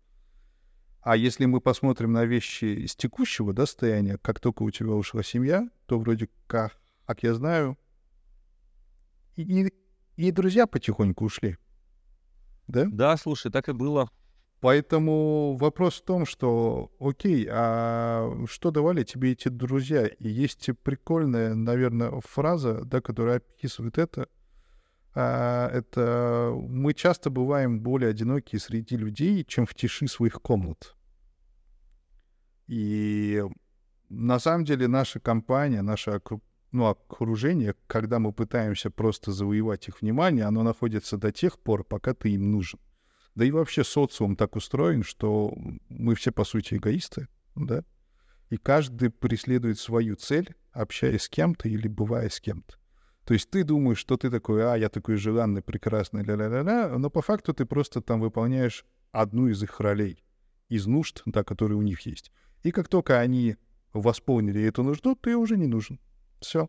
[1.07, 5.23] а если мы посмотрим на вещи из текущего да, состояния, как только у тебя ушла
[5.23, 7.79] семья, то вроде как, как я знаю,
[9.37, 9.73] и, и,
[10.17, 11.59] и друзья потихоньку ушли.
[12.67, 12.87] Да?
[12.91, 14.11] Да, слушай, так и было.
[14.59, 20.09] Поэтому вопрос в том, что, окей, а что давали тебе эти друзья?
[20.09, 24.27] И есть прикольная, наверное, фраза, да, которая описывает это.
[25.15, 30.96] А, это мы часто бываем более одинокие среди людей, чем в тиши своих комнат.
[32.67, 33.43] И
[34.09, 36.21] на самом деле наша компания, наше
[36.73, 42.15] ну, окружение, когда мы пытаемся просто завоевать их внимание, оно находится до тех пор, пока
[42.15, 42.81] ты им нужен.
[43.35, 45.55] Да и вообще социум так устроен, что
[45.89, 47.85] мы все, по сути, эгоисты, да?
[48.49, 52.77] И каждый преследует свою цель, общаясь с кем-то или бывая с кем-то.
[53.25, 57.23] То есть ты думаешь, что ты такой, а, я такой желанный, прекрасный, ля-ля-ля-ля, но по
[57.23, 60.25] факту ты просто там выполняешь одну из их ролей,
[60.69, 62.31] из нужд, да, которые у них есть.
[62.63, 63.57] И как только они
[63.93, 66.01] восполнили эту нужду, ты уже не нужен.
[66.41, 66.69] Все.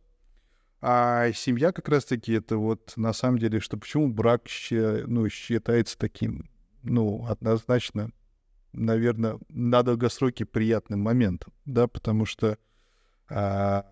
[0.79, 6.49] А семья как раз-таки это вот на самом деле, что почему брак ну, считается таким,
[6.83, 8.11] ну, однозначно,
[8.73, 12.59] наверное, на долгосроке приятным моментом, да, потому что
[13.27, 13.85] а,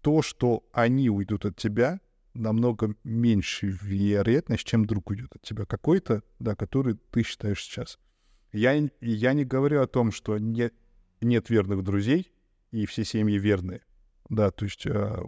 [0.00, 2.00] то, что они уйдут от тебя,
[2.34, 7.98] намного меньше вероятность, чем друг уйдет от тебя какой-то, да, который ты считаешь сейчас.
[8.52, 10.70] Я, я не говорю о том, что не,
[11.20, 12.32] нет верных друзей,
[12.70, 13.82] и все семьи верные.
[14.28, 15.22] Да, то есть, э,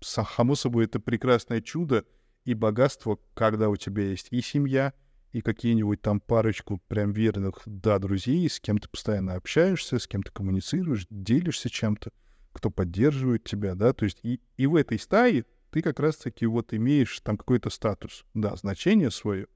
[0.00, 2.04] само собой, это прекрасное чудо
[2.44, 4.92] и богатство, когда у тебя есть и семья,
[5.32, 10.22] и какие-нибудь там парочку прям верных, да, друзей, с кем ты постоянно общаешься, с кем
[10.22, 12.12] ты коммуницируешь, делишься чем-то,
[12.52, 16.72] кто поддерживает тебя, да, то есть и, и в этой стае ты как раз-таки вот
[16.72, 19.48] имеешь там какой-то статус, да, значение свое,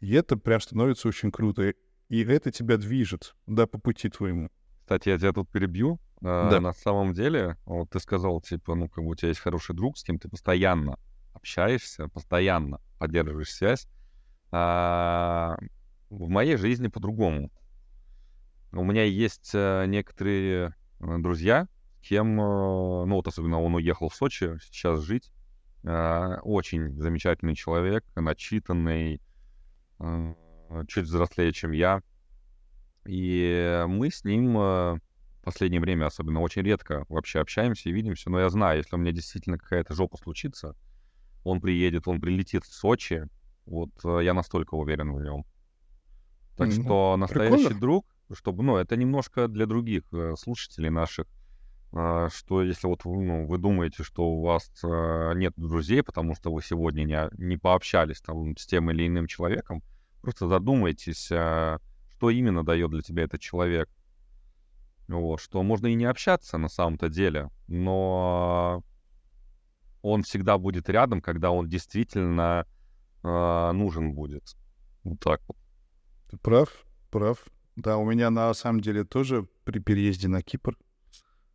[0.00, 1.72] и это прям становится очень круто
[2.08, 4.50] и это тебя движет, да, по пути твоему.
[4.80, 6.00] Кстати, я тебя тут перебью.
[6.22, 6.60] А, да.
[6.60, 9.98] На самом деле, вот ты сказал, типа, ну, как бы у тебя есть хороший друг,
[9.98, 10.98] с кем ты постоянно
[11.34, 13.88] общаешься, постоянно поддерживаешь связь.
[14.52, 15.56] А
[16.10, 17.50] в моей жизни по-другому.
[18.72, 21.68] У меня есть э, некоторые э, друзья,
[22.02, 25.30] кем, э, ну, вот особенно он уехал в Сочи сейчас жить.
[25.82, 29.20] Очень замечательный человек, начитанный,
[30.88, 32.02] чуть взрослее, чем я.
[33.06, 35.00] И мы с ним э, в
[35.42, 39.12] последнее время особенно очень редко вообще общаемся и видимся, но я знаю, если у меня
[39.12, 40.74] действительно какая-то жопа случится,
[41.44, 43.28] он приедет, он прилетит в Сочи,
[43.66, 45.44] вот э, я настолько уверен в нем.
[46.56, 46.82] Так Мгм.
[46.82, 47.80] что настоящий Прикольно.
[47.80, 51.26] друг, чтобы, ну, это немножко для других э, слушателей наших,
[51.92, 56.34] а, что если вот вы, ну, вы думаете, что у вас э, нет друзей, потому
[56.34, 59.82] что вы сегодня не, не пообщались там с тем или иным человеком,
[60.26, 61.78] просто задумайтесь, а,
[62.16, 63.88] что именно дает для тебя этот человек.
[65.06, 68.82] Вот, что можно и не общаться на самом-то деле, но
[70.02, 72.66] он всегда будет рядом, когда он действительно
[73.22, 74.56] а, нужен будет.
[75.04, 75.56] Вот так вот.
[76.28, 76.70] Ты прав,
[77.12, 77.44] прав.
[77.76, 80.76] Да, у меня на самом деле тоже при переезде на Кипр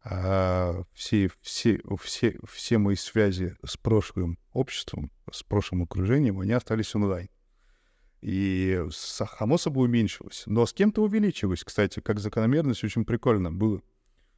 [0.05, 6.95] а, все, все, все, все мои связи с прошлым обществом, с прошлым окружением, они остались
[6.95, 7.27] онлайн.
[8.21, 10.43] И с- само собой уменьшилось.
[10.45, 13.81] Но с кем-то увеличилось, кстати, как закономерность очень прикольно было,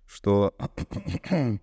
[0.07, 0.55] что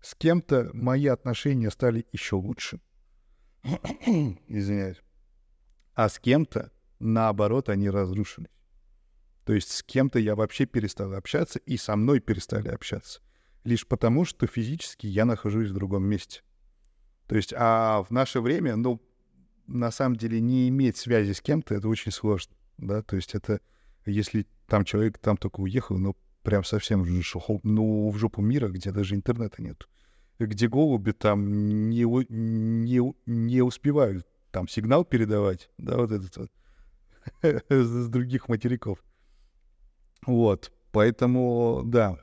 [0.00, 2.80] с кем-то мои отношения стали еще лучше.
[4.48, 5.00] Извиняюсь.
[5.94, 8.50] А с кем-то, наоборот, они разрушились.
[9.44, 13.20] То есть с кем-то я вообще перестал общаться, и со мной перестали общаться.
[13.64, 16.42] Лишь потому, что физически я нахожусь в другом месте.
[17.26, 19.02] То есть, а в наше время, ну,
[19.68, 23.60] на самом деле, не иметь связи с кем-то, это очень сложно, да, то есть это,
[24.04, 28.68] если там человек там только уехал, ну, прям совсем в жопу, ну, в жопу мира,
[28.68, 29.88] где даже интернета нет,
[30.38, 36.50] где голуби там не, не, не успевают там сигнал передавать, да, вот этот вот,
[37.68, 39.02] с других материков.
[40.26, 42.18] Вот, поэтому, да,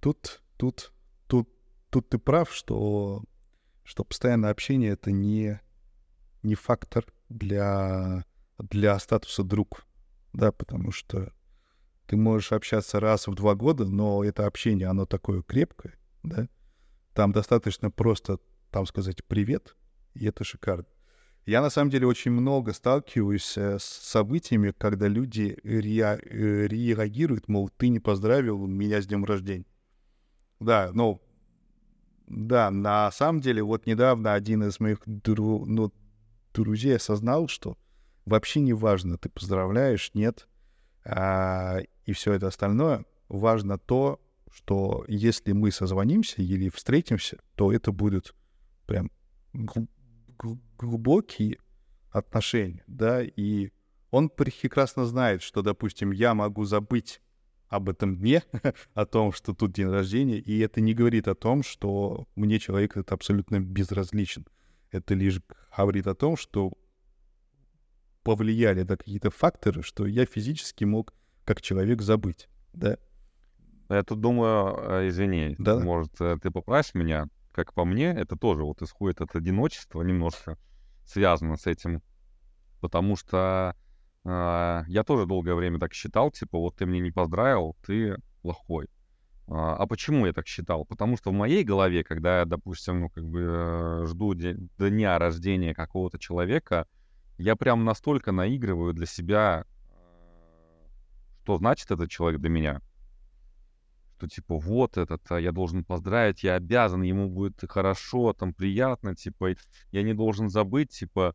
[0.00, 0.92] тут, тут,
[1.26, 1.48] тут,
[1.90, 3.22] тут ты прав, что,
[3.84, 5.60] что постоянное общение— это не,
[6.42, 8.24] не фактор для,
[8.58, 9.84] для статуса друг,
[10.32, 11.32] да, потому что
[12.06, 16.48] ты можешь общаться раз в два года, но это общение, оно такое крепкое, да,
[17.14, 18.38] там достаточно просто
[18.70, 19.76] там сказать «привет»,
[20.14, 20.86] и это шикарно.
[21.44, 27.48] Я на самом деле очень много сталкиваюсь э, с событиями, когда люди реа- э, реагируют,
[27.48, 29.66] мол, ты не поздравил меня с днем рождения.
[30.60, 31.20] Да, ну,
[32.28, 35.92] да, на самом деле, вот недавно один из моих дру- ну,
[36.60, 37.76] друзей осознал, что
[38.24, 40.48] вообще не важно, ты поздравляешь, нет,
[41.04, 43.04] а, и все это остальное.
[43.28, 44.20] Важно то,
[44.52, 48.34] что если мы созвонимся или встретимся, то это будут
[48.86, 49.10] прям
[49.52, 49.88] гл-
[50.38, 51.58] гл- глубокие
[52.10, 53.70] отношения, да, и
[54.10, 57.22] он прекрасно знает, что, допустим, я могу забыть
[57.68, 58.42] об этом дне,
[58.94, 62.98] о том, что тут день рождения, и это не говорит о том, что мне человек
[62.98, 64.46] это абсолютно безразличен.
[64.92, 65.40] Это лишь
[65.76, 66.72] говорит о том, что
[68.22, 71.12] повлияли да, какие-то факторы, что я физически мог
[71.44, 72.98] как человек забыть, да.
[73.88, 75.78] Я тут думаю, э, извини, Да.
[75.78, 80.56] может, э, ты поправишь меня, как по мне, это тоже вот исходит от одиночества, немножко
[81.04, 82.00] связано с этим,
[82.80, 83.74] потому что
[84.24, 88.88] а, я тоже долгое время так считал, типа, вот ты мне не поздравил, ты плохой.
[89.48, 90.84] А а почему я так считал?
[90.84, 95.74] Потому что в моей голове, когда я, допустим, ну, как бы э, жду дня рождения
[95.74, 96.86] какого-то человека,
[97.38, 99.64] я прям настолько наигрываю для себя,
[101.42, 102.80] что значит этот человек для меня.
[104.16, 109.16] Что типа вот этот, а, я должен поздравить, я обязан, ему будет хорошо, там приятно,
[109.16, 109.54] типа,
[109.90, 111.34] я не должен забыть, типа,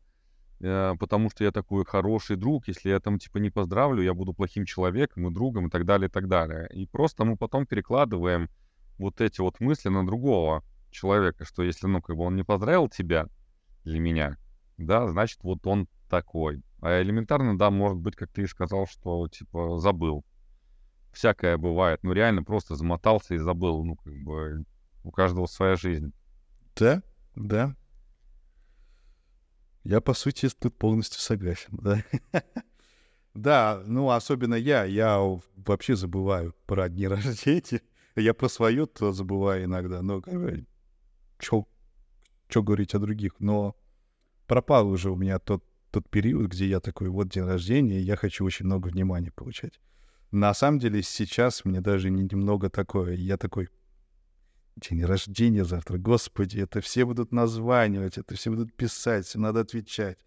[0.60, 4.64] потому что я такой хороший друг, если я там типа не поздравлю, я буду плохим
[4.64, 6.68] человеком и другом и так далее, и так далее.
[6.72, 8.48] И просто мы потом перекладываем
[8.98, 12.88] вот эти вот мысли на другого человека, что если, ну, как бы он не поздравил
[12.88, 13.28] тебя
[13.84, 14.36] или меня,
[14.76, 16.62] да, значит, вот он такой.
[16.80, 20.24] А элементарно, да, может быть, как ты и сказал, что, типа, забыл.
[21.12, 22.00] Всякое бывает.
[22.02, 23.84] Ну, реально просто замотался и забыл.
[23.84, 24.64] Ну, как бы
[25.04, 26.12] у каждого своя жизнь.
[26.76, 27.02] Да,
[27.34, 27.74] да.
[29.88, 32.04] Я, по сути, тут полностью согласен, да.
[33.32, 34.84] Да, ну, особенно я.
[34.84, 35.18] Я
[35.56, 37.80] вообще забываю про дни рождения.
[38.14, 40.22] Я про свое то забываю иногда, но
[41.40, 41.64] что
[42.62, 43.36] говорить о других.
[43.38, 43.76] Но
[44.46, 48.16] пропал уже у меня тот, тот период, где я такой, вот день рождения, и я
[48.16, 49.80] хочу очень много внимания получать.
[50.32, 53.14] На самом деле сейчас мне даже не немного такое.
[53.14, 53.70] Я такой,
[54.80, 60.18] день рождения завтра, господи, это все будут названивать, это все будут писать, всем надо отвечать.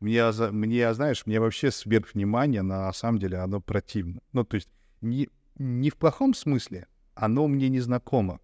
[0.00, 4.20] Мне, за- мне, знаешь, мне вообще сверхвнимание, на самом деле, оно противно.
[4.32, 4.68] Ну, то есть
[5.00, 5.28] не,
[5.58, 8.40] не в плохом смысле, оно мне не знакомо.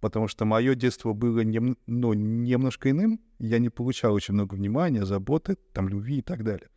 [0.00, 3.20] Потому что мое детство было нем- ну, немножко иным.
[3.40, 6.68] Я не получал очень много внимания, заботы, там, любви и так далее.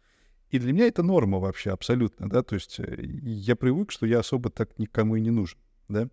[0.49, 4.19] И для меня это норма вообще абсолютно, да, то есть э, я привык, что я
[4.19, 5.57] особо так никому и не нужен,
[5.87, 6.09] да.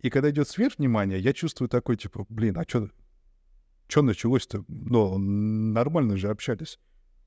[0.00, 2.90] И когда идет сверхвнимание, я чувствую такой, типа, блин, а что
[3.90, 4.64] что началось-то?
[4.68, 6.78] Ну, нормально же общались.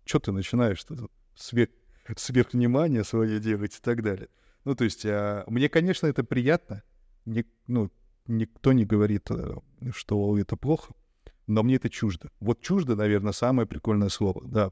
[0.05, 1.69] Что ты начинаешь-то сверх,
[2.15, 4.29] сверхвнимание свое делать и так далее?
[4.63, 6.81] Ну, то есть, а, мне, конечно, это приятно.
[7.25, 7.91] Не, ну,
[8.27, 9.55] никто не говорит, э,
[9.91, 10.93] что это плохо,
[11.47, 12.31] но мне это чуждо.
[12.39, 14.41] Вот чуждо, наверное, самое прикольное слово.
[14.47, 14.71] Да,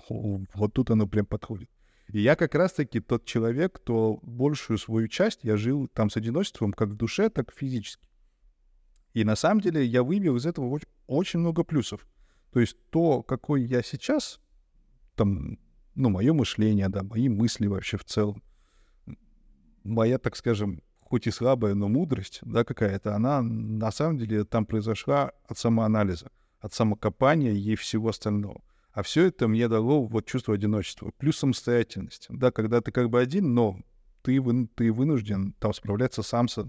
[0.00, 1.70] вот тут оно прям подходит.
[2.12, 6.72] И я как раз-таки тот человек, кто большую свою часть я жил там с одиночеством
[6.72, 8.08] как в душе, так и физически.
[9.12, 12.06] И на самом деле я выбил из этого очень, много плюсов.
[12.52, 14.40] То есть то, какой я сейчас,
[15.14, 15.58] там,
[15.94, 18.42] ну, мое мышление, да, мои мысли вообще в целом,
[19.84, 24.66] моя, так скажем, хоть и слабая, но мудрость, да, какая-то, она на самом деле там
[24.66, 28.62] произошла от самоанализа, от самокопания и всего остального.
[28.92, 32.26] А все это мне дало вот чувство одиночества, плюс самостоятельность.
[32.28, 33.78] Да, когда ты как бы один, но
[34.22, 36.68] ты, вы, ты вынужден там справляться сам со,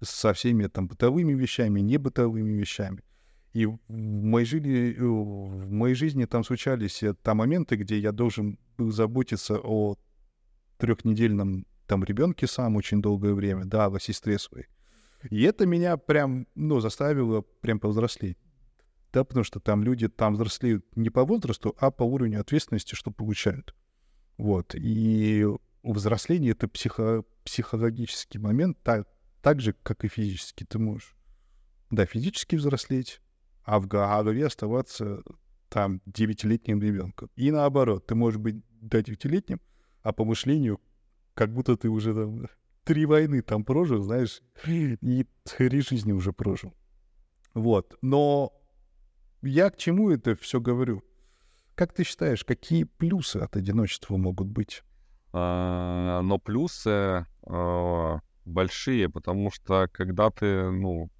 [0.00, 3.02] со всеми там бытовыми вещами, не бытовыми вещами.
[3.52, 8.58] И в моей жизни, в моей жизни там случались э, там моменты, где я должен
[8.78, 9.96] был заботиться о
[10.78, 14.66] трехнедельном там ребенке сам очень долгое время, да, о сестре своей.
[15.30, 18.38] И это меня прям, ну, заставило прям повзрослеть.
[19.12, 23.10] Да, потому что там люди там взрослеют не по возрасту, а по уровню ответственности, что
[23.10, 23.74] получают.
[24.38, 24.74] Вот.
[24.74, 25.46] И
[25.82, 29.06] у взросления это психо психологический момент, так,
[29.42, 30.64] так же, как и физически.
[30.64, 31.14] Ты можешь,
[31.90, 33.20] да, физически взрослеть,
[33.64, 35.22] а в голове оставаться
[35.68, 37.30] там девятилетним ребенком.
[37.36, 39.60] И наоборот, ты можешь быть да, девятилетним,
[40.02, 40.80] а по мышлению
[41.34, 42.46] как будто ты уже там
[42.84, 46.72] три войны там прожил, знаешь, и три жизни уже прожил.
[47.54, 47.98] Вот.
[48.00, 48.52] Но
[49.42, 51.02] я к чему это все говорю?
[51.74, 54.82] Как ты считаешь, какие плюсы от одиночества могут быть?
[55.32, 61.10] А, но плюсы а, большие, потому что когда ты, ну,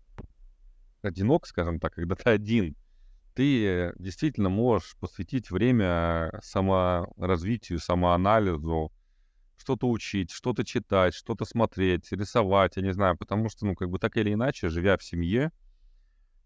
[1.02, 2.76] одинок, скажем так, когда ты один,
[3.34, 8.92] ты действительно можешь посвятить время саморазвитию, самоанализу,
[9.56, 13.98] что-то учить, что-то читать, что-то смотреть, рисовать, я не знаю, потому что, ну, как бы
[13.98, 15.50] так или иначе, живя в семье,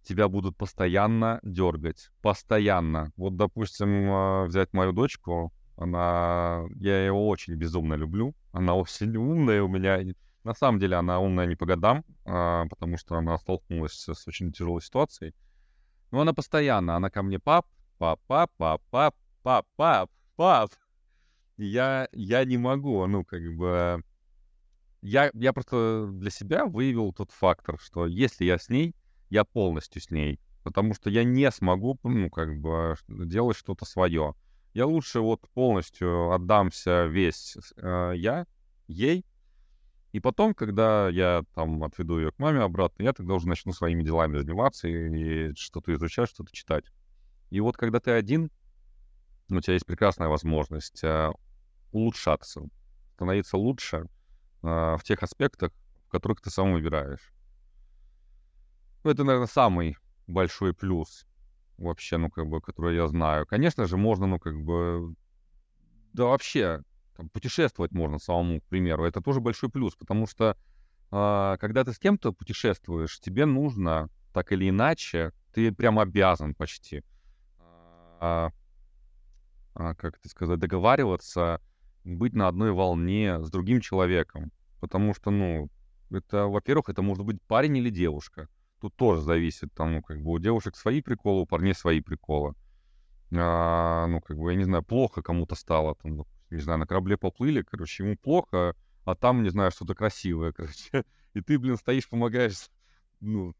[0.07, 3.13] тебя будут постоянно дергать, постоянно.
[3.17, 9.63] Вот, допустим, а, взять мою дочку, она, я ее очень безумно люблю, она очень умная
[9.63, 10.01] у меня,
[10.45, 14.53] на самом деле она умная не по годам, а, потому что она столкнулась с очень
[14.53, 15.35] тяжелой ситуацией.
[16.11, 17.67] Но она постоянно, она ко мне пап,
[17.99, 20.71] пап, пап, пап, пап, пап, пап, пап.
[21.57, 24.03] Я, я не могу, ну, как бы...
[25.03, 28.95] Я, я просто для себя выявил тот фактор, что если я с ней,
[29.31, 30.41] я полностью с ней.
[30.63, 34.35] Потому что я не смогу, ну, как бы, делать что-то свое.
[34.75, 38.47] Я лучше вот полностью отдамся весь э, я
[38.89, 39.25] ей,
[40.17, 44.03] и потом, когда я там отведу ее к маме обратно, я тогда уже начну своими
[44.03, 46.87] делами заниматься и, и что-то изучать, что-то читать.
[47.51, 48.51] И вот когда ты один,
[49.51, 51.31] у тебя есть прекрасная возможность э,
[51.93, 52.63] улучшаться,
[53.15, 54.07] становиться лучше
[54.63, 55.73] э, в тех аспектах,
[56.07, 57.33] в которых ты сам выбираешь.
[59.07, 59.97] Ну, это, наверное, самый
[60.27, 61.29] большой плюс
[61.79, 63.47] вообще, ну, как бы, который я знаю.
[63.47, 65.15] Конечно же, можно, ну, как бы,
[66.13, 66.83] да вообще,
[67.17, 69.05] там, путешествовать можно самому, к примеру.
[69.05, 70.57] Это тоже большой плюс, потому что
[71.13, 77.05] э, когда ты с кем-то путешествуешь, тебе нужно так или иначе, ты прям обязан почти,
[78.21, 78.51] э,
[79.77, 81.61] э, как это сказать, договариваться,
[82.03, 84.51] быть на одной волне с другим человеком.
[84.81, 85.71] Потому что, ну,
[86.11, 88.49] это, во-первых, это может быть парень или девушка.
[88.81, 92.55] Тут тоже зависит, там, ну, как бы у девушек свои приколы, у парней свои приколы.
[93.35, 97.17] А, ну, как бы, я не знаю, плохо кому-то стало, там, не знаю, на корабле
[97.17, 101.05] поплыли, короче, ему плохо, а там, не знаю, что-то красивое, короче.
[101.35, 102.69] И ты, блин, стоишь, помогаешь,
[103.21, 103.55] ну,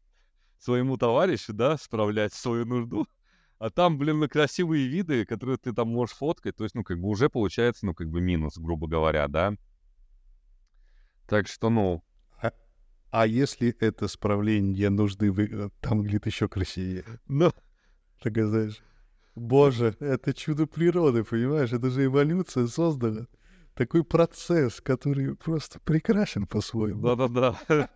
[0.59, 3.07] своему товарищу, да, справлять свою нужду,
[3.59, 6.99] а там, блин, на красивые виды, которые ты там можешь фоткать, то есть, ну, как
[6.99, 9.53] бы уже получается, ну, как бы минус, грубо говоря, да.
[11.27, 12.03] Так что, ну...
[13.11, 15.49] А, если это справление нужды вы...
[15.51, 17.05] Э, там где-то еще красивее?
[17.27, 17.51] Ну...
[18.21, 18.81] Так знаешь...
[19.35, 21.71] Боже, это чудо природы, понимаешь?
[21.71, 23.27] Это же эволюция создана.
[23.75, 27.03] Такой процесс, который просто прекрасен по-своему.
[27.03, 27.89] Да-да-да.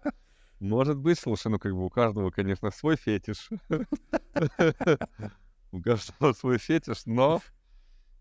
[0.59, 3.49] Может быть, слушай, ну как бы у каждого, конечно, свой фетиш.
[5.71, 7.41] У каждого свой фетиш, но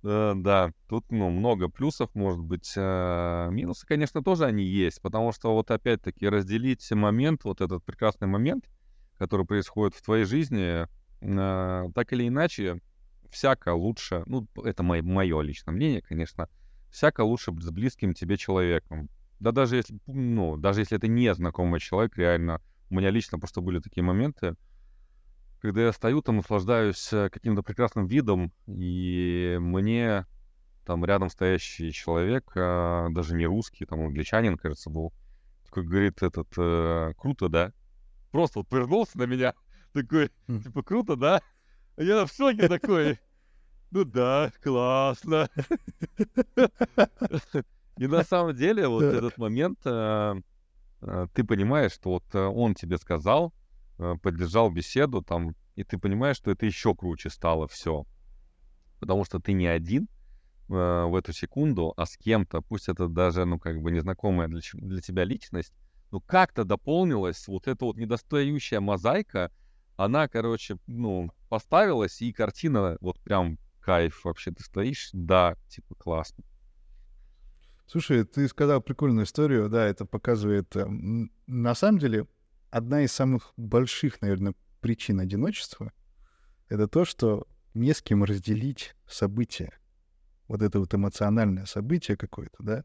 [0.03, 2.73] да, тут ну, много плюсов, может быть.
[2.77, 8.27] Э, минусы, конечно, тоже они есть, потому что вот опять-таки разделить момент, вот этот прекрасный
[8.27, 8.65] момент,
[9.19, 10.87] который происходит в твоей жизни,
[11.21, 12.81] э, так или иначе,
[13.31, 16.49] всяко лучше, ну, это мое, мое личное мнение, конечно,
[16.91, 19.09] всяко лучше с близким тебе человеком.
[19.39, 23.61] Да даже если, ну, даже если это не знакомый человек, реально, у меня лично просто
[23.61, 24.57] были такие моменты,
[25.61, 30.27] когда я стою там, наслаждаюсь э, каким-то прекрасным видом, и мне
[30.85, 35.13] там рядом стоящий человек, а, даже не русский, там англичанин, кажется, был,
[35.65, 37.73] такой говорит, этот, э, круто, да?
[38.33, 39.55] Просто вот повернулся на меня,
[39.93, 41.43] такой, типа, круто, да?
[41.97, 43.19] А я в шоке такой,
[43.91, 45.49] ну да, классно.
[47.99, 50.35] И на самом деле вот этот момент, э,
[51.03, 53.53] э, ты понимаешь, что вот он тебе сказал,
[54.23, 58.05] поддержал беседу там, и ты понимаешь, что это еще круче стало все.
[58.99, 60.09] Потому что ты не один,
[60.71, 64.61] Э, в эту секунду, а с кем-то, пусть это даже, ну, как бы незнакомая для,
[64.75, 65.73] для тебя личность,
[66.13, 69.51] ну, как-то дополнилась вот эта вот недостающая мозаика,
[69.97, 74.53] она, короче, ну, поставилась, и картина вот прям кайф вообще.
[74.53, 76.45] Ты стоишь, да, типа, классно.
[77.89, 80.77] Слушай, ты сказал прикольную историю, да, это показывает...
[80.77, 80.87] Э,
[81.49, 82.29] на самом деле,
[82.71, 85.93] одна из самых больших, наверное, причин одиночества—
[86.69, 89.81] это то, что не с кем разделить события
[90.49, 92.85] вот это вот эмоциональное событие какое-то, да.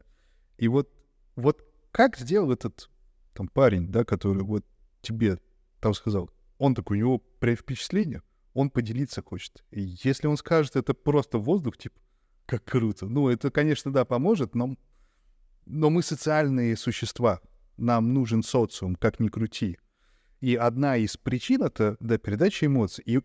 [0.56, 0.88] И вот,
[1.34, 2.88] вот как сделал этот
[3.32, 4.64] там парень, да, который вот
[5.02, 5.40] тебе
[5.80, 8.22] там сказал, он такой, у него при впечатление,
[8.54, 9.64] он поделиться хочет.
[9.70, 11.98] И если он скажет, это просто воздух, типа,
[12.46, 13.06] как круто.
[13.06, 14.76] Ну, это, конечно, да, поможет, но,
[15.66, 17.40] но мы социальные существа.
[17.76, 19.78] Нам нужен социум, как ни крути.
[20.40, 23.02] И одна из причин— это да, передача эмоций.
[23.06, 23.20] И,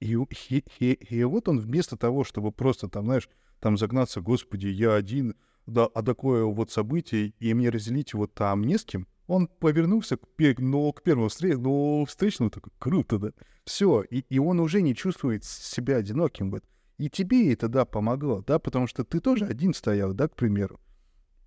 [0.00, 0.16] и,
[0.50, 3.28] и, и, и вот он вместо того, чтобы просто там, знаешь,
[3.60, 5.34] там загнаться, господи, я один,
[5.66, 10.18] да, а такое вот событие, и мне разделить его там не с кем, он повернулся
[10.18, 10.26] к,
[10.58, 13.30] ну, к первому встреч, ну, встречному, такой, круто, да.
[13.64, 16.50] Все, и, и он уже не чувствует себя одиноким.
[16.50, 16.62] Вот.
[16.98, 20.78] И тебе это, да, помогло, да, потому что ты тоже один стоял, да, к примеру.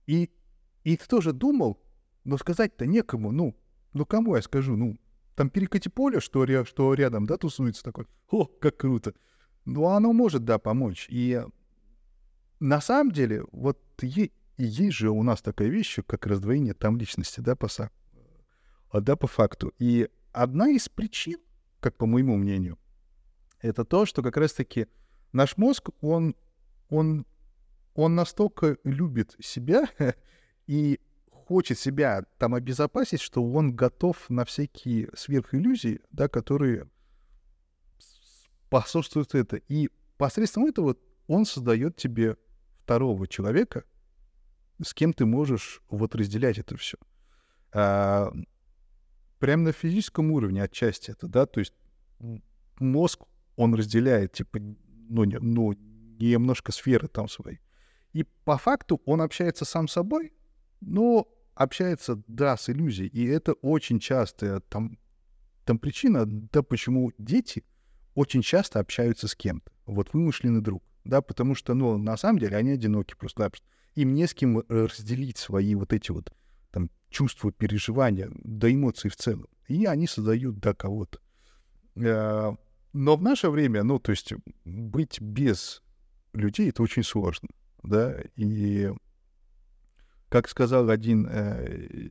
[0.08, 0.32] И,
[0.84, 1.80] и ты тоже думал,
[2.28, 3.56] но сказать-то некому, ну,
[3.94, 5.00] ну кому я скажу, ну,
[5.34, 9.14] там перекати поле, что, что рядом, да, тусуется такой, о, как круто.
[9.64, 11.08] Ну, оно может, да, помочь.
[11.10, 11.42] И
[12.60, 17.56] на самом деле, вот есть же у нас такая вещь, как раздвоение там личности, да,
[17.56, 17.70] по,
[18.90, 19.74] а, да, по факту.
[19.80, 21.40] И одна из причин,
[21.80, 22.78] как по моему мнению,
[23.62, 24.88] это то, что как раз-таки
[25.32, 26.36] наш мозг, он,
[26.90, 27.26] он,
[27.94, 29.88] он настолько любит себя
[30.68, 31.00] и
[31.48, 36.90] хочет себя там обезопасить, что он готов на всякие сверхиллюзии, да, которые
[38.66, 39.56] способствуют это.
[39.56, 42.36] И посредством этого он создает тебе
[42.84, 43.86] второго человека,
[44.84, 46.98] с кем ты можешь вот разделять это все.
[47.72, 48.34] А,
[49.40, 51.74] прямо на физическом уровне отчасти это, да, то есть
[52.80, 53.22] мозг,
[53.56, 55.74] он разделяет, типа, ну, не, ну,
[56.20, 57.58] немножко сферы там свои.
[58.12, 60.34] И по факту он общается сам с собой,
[60.82, 61.28] но
[61.58, 63.10] общается, да, с иллюзией.
[63.10, 64.98] И это очень часто, там,
[65.66, 67.64] там причина, да, почему дети
[68.16, 69.72] очень часто общаются с кем-то.
[69.86, 73.52] Вот вымышленный друг да, потому что, ну, на самом деле они одиноки просто.
[73.96, 76.32] Им не с кем э, разделить свои вот эти вот
[76.72, 79.48] там чувства, переживания, да эмоции в целом.
[79.68, 81.20] И они создают, да, кого-то.
[81.96, 82.54] Э,
[82.94, 84.34] но в наше время, ну, то есть
[84.66, 85.82] быть без
[86.34, 87.50] людей— это очень сложно,
[87.84, 88.92] да, и
[90.30, 92.10] как сказал один э,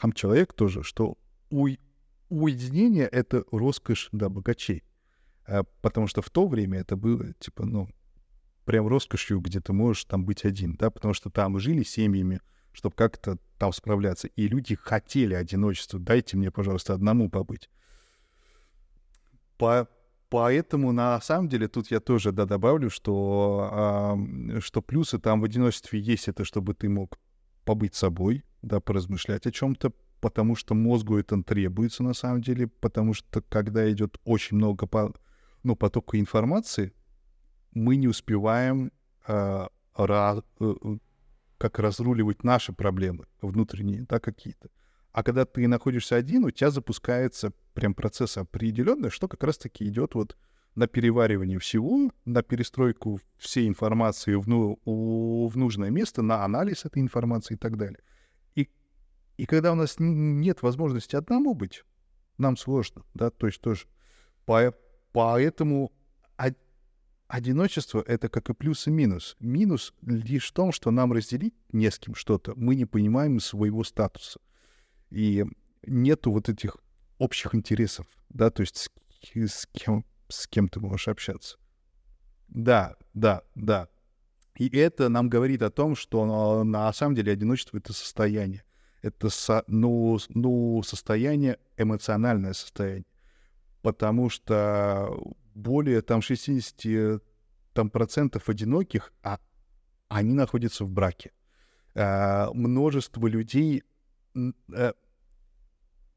[0.00, 1.16] там человек тоже, что
[1.50, 1.68] у,
[2.28, 4.82] уединение— это роскошь, да, богачей.
[5.46, 7.88] А, потому что в то время это было, типа, ну,
[8.64, 12.40] прям роскошью, где ты можешь там быть один, да, потому что там жили семьями,
[12.72, 14.28] чтобы как-то там справляться.
[14.28, 15.98] И люди хотели одиночества.
[15.98, 17.70] Дайте мне, пожалуйста, одному побыть.
[19.56, 19.88] По,
[20.36, 24.18] поэтому, на самом деле, тут я тоже, да, добавлю, что, а,
[24.60, 27.18] что плюсы там в одиночестве есть это, чтобы ты мог
[27.64, 33.14] побыть собой, да, поразмышлять о чем-то, потому что мозгу это требуется на самом деле, потому
[33.14, 35.14] что когда идет очень много по
[35.62, 36.92] ну, потока информации,
[37.72, 38.92] мы не успеваем
[39.26, 40.98] э, раз, э, э,
[41.56, 44.68] как разруливать наши проблемы внутренние, да, какие-то.
[45.16, 50.14] А когда ты находишься один, у тебя запускается прям процесс определенный, что как раз-таки идет
[50.14, 50.36] вот
[50.74, 57.00] на переваривание всего, на перестройку всей информации в, ну, в нужное место, на анализ этой
[57.00, 58.00] информации и так далее.
[58.56, 58.68] И,
[59.38, 61.84] и когда у нас нет возможности одному быть,
[62.36, 63.86] нам сложно, да, то есть тоже.
[64.44, 64.74] По,
[65.14, 65.92] Поэтому
[67.26, 69.34] одиночество— это как и плюс и минус.
[69.40, 72.52] Минус лишь в том, что нам разделить не с кем что-то.
[72.54, 74.40] Мы не понимаем своего статуса.
[75.10, 75.44] И
[75.86, 76.76] нету вот этих
[77.18, 78.90] общих интересов, да, то есть с,
[79.34, 81.56] с кем, с кем ты можешь общаться.
[82.48, 83.88] Да, да, да.
[84.56, 88.64] И это нам говорит о том, что на самом деле одиночество— это состояние.
[89.02, 93.06] Это со, ну, ну, состояние, эмоциональное состояние.
[93.82, 95.16] Потому что
[95.54, 97.22] более там 60
[97.72, 99.38] там, процентов одиноких, а
[100.08, 101.32] они находятся в браке.
[101.94, 103.84] А, множество людей
[104.72, 104.92] а,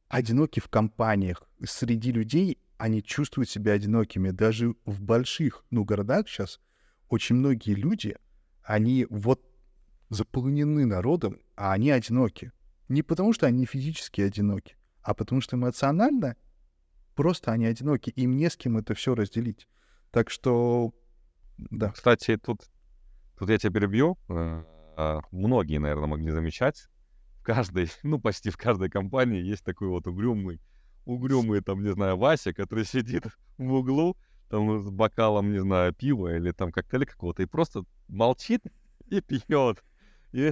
[0.07, 1.43] одиноки в компаниях.
[1.63, 4.31] Среди людей они чувствуют себя одинокими.
[4.31, 6.59] Даже в больших ну, городах сейчас
[7.09, 8.15] очень многие люди—
[8.69, 9.41] они вот
[10.09, 12.51] заполнены народом, а они одиноки.
[12.87, 16.35] Не потому, что они физически одиноки, а потому что эмоционально
[17.15, 19.67] просто они одиноки, им не с кем это все разделить.
[20.11, 20.93] Так что,
[21.57, 21.89] да.
[21.93, 22.61] Кстати, тут,
[23.39, 24.19] тут я тебя перебью.
[24.29, 24.63] Э,
[24.95, 26.89] а, многие, наверное, могли замечать.
[27.49, 30.61] Каждой, ну, почти в каждой компании есть такой вот угрюмый,
[31.05, 33.25] угрюмый, там, не знаю, Вася, который сидит
[33.57, 34.15] в углу,
[34.49, 38.61] там, с бокалом, не знаю, пива или там коктейля какого-то, и просто молчит
[39.07, 39.83] и пьет.
[40.31, 40.51] И,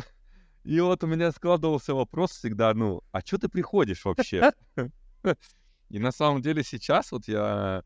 [0.63, 4.51] и вот у меня складывался вопрос всегда, ну, а что ты приходишь вообще?
[5.89, 7.83] И на самом деле сейчас вот я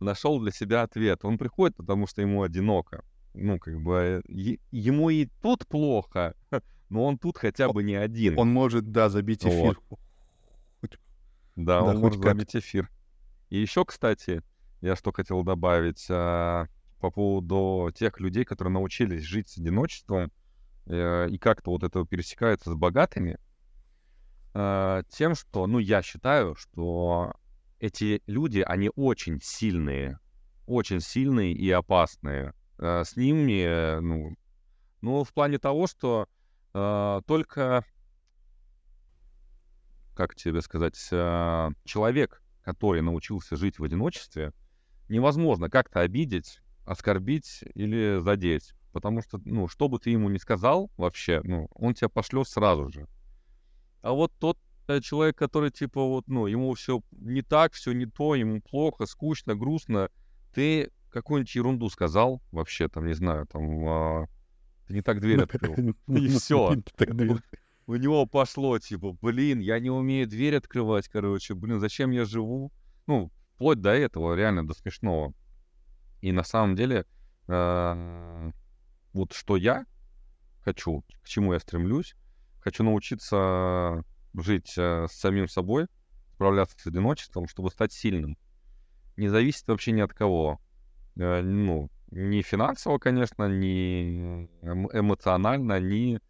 [0.00, 1.24] нашел для себя ответ.
[1.24, 3.04] Он приходит, потому что ему одиноко.
[3.34, 6.34] Ну, как бы, ему и тут плохо,
[6.88, 8.38] но он тут хотя бы не один.
[8.38, 9.78] Он может, да, забить эфир.
[9.90, 10.00] Вот.
[11.56, 12.32] Да, да, он может как.
[12.32, 12.90] забить эфир.
[13.50, 14.42] И еще, кстати,
[14.80, 16.66] я что хотел добавить а,
[17.00, 20.30] по поводу тех людей, которые научились жить с одиночеством
[20.86, 23.38] э, и как-то вот это пересекается с богатыми,
[24.54, 27.34] э, тем, что, ну, я считаю, что
[27.80, 30.18] эти люди, они очень сильные,
[30.66, 32.54] очень сильные и опасные.
[32.78, 34.36] Э, с ними, ну,
[35.00, 36.37] ну, в плане того, что э,
[36.72, 37.84] только,
[40.14, 44.52] как тебе сказать, э, человек, который научился жить в одиночестве,
[45.08, 48.74] невозможно как-то обидеть, оскорбить или задеть.
[48.92, 52.88] Потому что, ну, что бы ты ему ни сказал вообще, ну, он тебя пошлет сразу
[52.88, 53.06] же.
[54.02, 54.58] А вот тот
[54.88, 59.06] э, человек, который, типа, вот, ну, ему все не так, все не то, ему плохо,
[59.06, 60.10] скучно, грустно,
[60.52, 64.26] ты какую-нибудь ерунду сказал, вообще, там, не знаю, там, а,
[64.88, 65.74] ты не так дверь открыл.
[66.08, 66.76] И все.
[67.86, 72.72] У него пошло, типа, блин, я не умею дверь открывать, короче, блин, зачем я живу?
[73.06, 75.32] Ну, вплоть до этого, реально до смешного.
[76.20, 77.06] И на самом деле,
[77.46, 78.50] э,
[79.12, 79.86] вот что я
[80.64, 82.14] хочу, к чему я стремлюсь,
[82.60, 85.86] хочу научиться жить э, с самим собой,
[86.34, 88.36] справляться с одиночеством, чтобы стать сильным.
[89.16, 90.60] Не зависит вообще ни от кого.
[91.16, 96.20] Э, ну, ни финансово, конечно, ни эмоционально, ни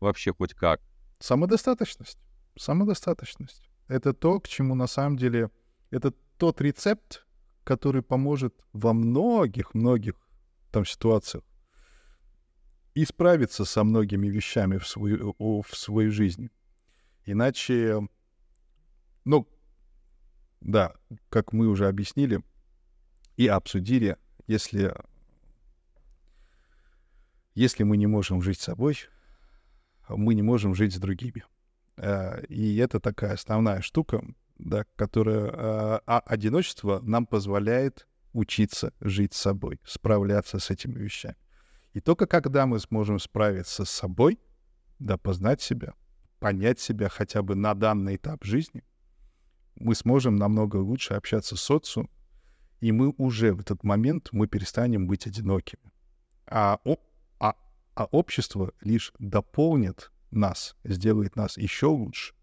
[0.00, 0.80] вообще хоть как.
[1.18, 2.18] Самодостаточность.
[2.56, 3.70] Самодостаточность.
[3.88, 5.50] Это то, к чему на самом деле...
[5.90, 7.26] Это тот рецепт,
[7.64, 10.14] который поможет во многих-многих
[10.70, 11.44] там ситуациях
[12.94, 16.50] и справиться со многими вещами в свою, в своей жизни.
[17.24, 18.00] Иначе,
[19.24, 19.48] ну,
[20.60, 20.94] да,
[21.28, 22.42] как мы уже объяснили
[23.36, 24.16] и обсудили,
[24.46, 24.94] если,
[27.54, 28.96] если мы не можем жить собой,
[30.08, 31.44] мы не можем жить с другими.
[31.96, 34.24] Э, и это такая основная штука,
[34.58, 41.36] да, которое, а, а одиночество нам позволяет учиться жить с собой, справляться с этими вещами.
[41.92, 44.38] И только когда мы сможем справиться с собой,
[44.98, 45.94] да, познать себя,
[46.38, 48.84] понять себя хотя бы на данный этап жизни,
[49.76, 52.10] мы сможем намного лучше общаться с социумом,
[52.80, 55.92] и мы уже в этот момент мы перестанем быть одинокими.
[56.46, 56.80] А,
[57.94, 62.34] а, общество лишь дополнит нас, сделает нас еще лучше,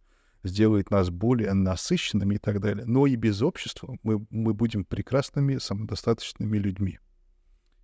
[0.44, 2.86] сделает нас более насыщенными и так далее.
[2.86, 7.00] Но и без общества мы, мы будем прекрасными, самодостаточными людьми.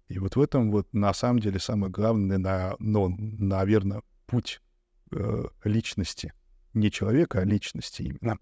[0.08, 4.62] И вот в этом вот на самом деле самое главное, на, но, наверное, путь
[5.12, 6.34] э, личности.
[6.74, 8.38] Не человека, а личности именно.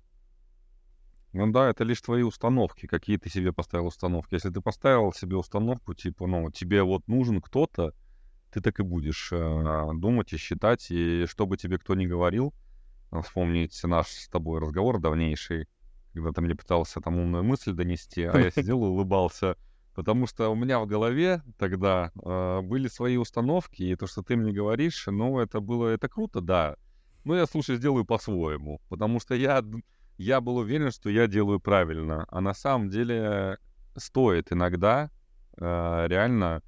[1.32, 4.34] Ну да, это лишь твои установки, какие ты себе поставил установки.
[4.34, 7.94] Если ты поставил себе установку, типа, ну, тебе вот нужен кто-то,
[8.54, 12.54] ты так и будешь э, думать и считать, и что бы тебе кто ни говорил,
[13.24, 15.68] вспомнить наш с тобой разговор давнейший,
[16.14, 19.58] когда ты мне пытался там умную мысль донести, а я сидел и улыбался.
[19.96, 24.36] Потому что у меня в голове тогда э, были свои установки, и то, что ты
[24.36, 26.76] мне говоришь, ну, это было, это круто, да.
[27.24, 29.64] Но я, слушай, сделаю по-своему, потому что я,
[30.18, 32.26] я был уверен, что я делаю правильно.
[32.30, 33.60] А на самом деле
[33.96, 35.12] стоит иногда
[35.58, 36.64] э, реально,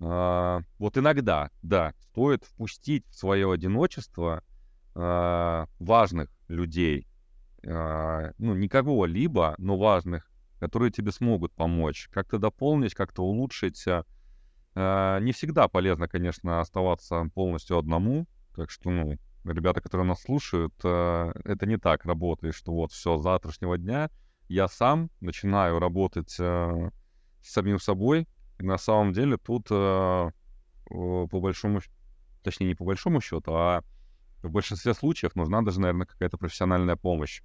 [0.00, 4.42] э, вот иногда, да, стоит впустить в свое одиночество
[4.94, 7.06] э, важных людей,
[7.62, 10.30] э, ну, не кого-либо, но важных
[10.60, 13.82] которые тебе смогут помочь, как-то дополнить, как-то улучшить.
[13.86, 21.64] Не всегда полезно, конечно, оставаться полностью одному, так что, ну, ребята, которые нас слушают, это
[21.66, 24.10] не так работает, что вот все, с завтрашнего дня
[24.48, 26.92] я сам начинаю работать с
[27.42, 28.28] самим собой,
[28.60, 30.30] и на самом деле тут по
[31.30, 31.80] большому,
[32.42, 33.82] точнее не по большому счету, а
[34.42, 37.42] в большинстве случаев нужна даже, наверное, какая-то профессиональная помощь.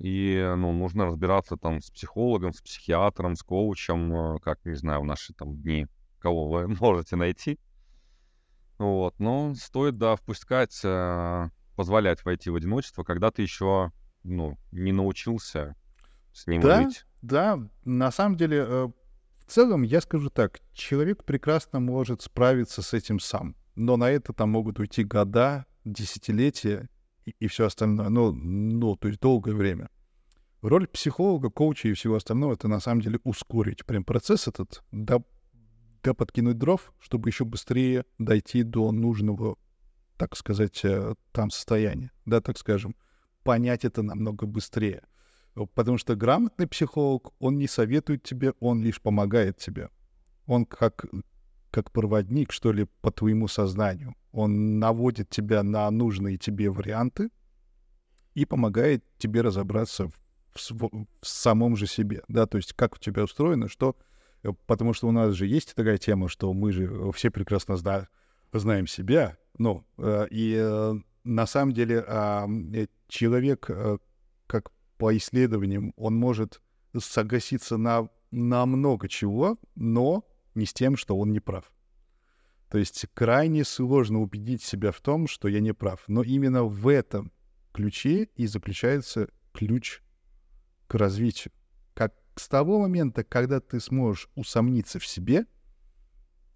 [0.00, 5.02] И, ну, нужно разбираться там с психологом, с психиатром, с коучем, э, как, не знаю,
[5.02, 5.86] в наши там дни,
[6.18, 7.58] кого вы можете найти.
[8.78, 13.92] Вот, но стоит, да, впускать, э, позволять войти в одиночество, когда ты еще,
[14.24, 15.76] ну, не научился
[16.32, 17.04] с ним да, жить.
[17.20, 18.88] Да, на самом деле, э,
[19.52, 24.50] целом, я скажу так, человек прекрасно может справиться с этим сам, но на это там
[24.50, 26.88] могут уйти года, десятилетия,
[27.26, 28.08] и, и все остальное.
[28.08, 29.90] Ну, ну, то есть долгое время.
[30.62, 35.18] Роль психолога, коуча и всего остального— это на самом деле ускорить прям процесс этот, да,
[36.02, 39.56] да подкинуть дров, чтобы еще быстрее дойти до нужного,
[40.16, 42.94] так сказать, э, там состояния, да, так скажем,
[43.42, 45.02] понять это намного быстрее.
[45.54, 49.90] Потому что грамотный психолог, он не советует тебе, он лишь помогает тебе.
[50.46, 51.04] Он как,
[51.70, 54.14] как проводник, что ли, по твоему сознанию.
[54.32, 57.30] Он наводит тебя на нужные тебе варианты
[58.34, 60.14] и помогает тебе разобраться в,
[60.54, 63.96] в, в самом же себе, да, то есть как у тебя устроено, что...
[64.42, 68.08] Э, потому что у нас же есть такая тема, что мы же все прекрасно зна,
[68.52, 70.94] знаем себя, ну, э, и э,
[71.24, 73.98] на самом деле э, человек, э,
[74.46, 74.72] как
[75.02, 76.60] по исследованиям, он может
[76.96, 80.24] согласиться на, на много чего, но
[80.54, 81.72] не с тем, что он не прав.
[82.70, 86.04] То есть крайне сложно убедить себя в том, что я не прав.
[86.06, 87.32] Но именно в этом
[87.72, 90.02] ключе и заключается ключ
[90.86, 91.52] к развитию.
[91.94, 95.46] Как с того момента, когда ты сможешь усомниться в себе,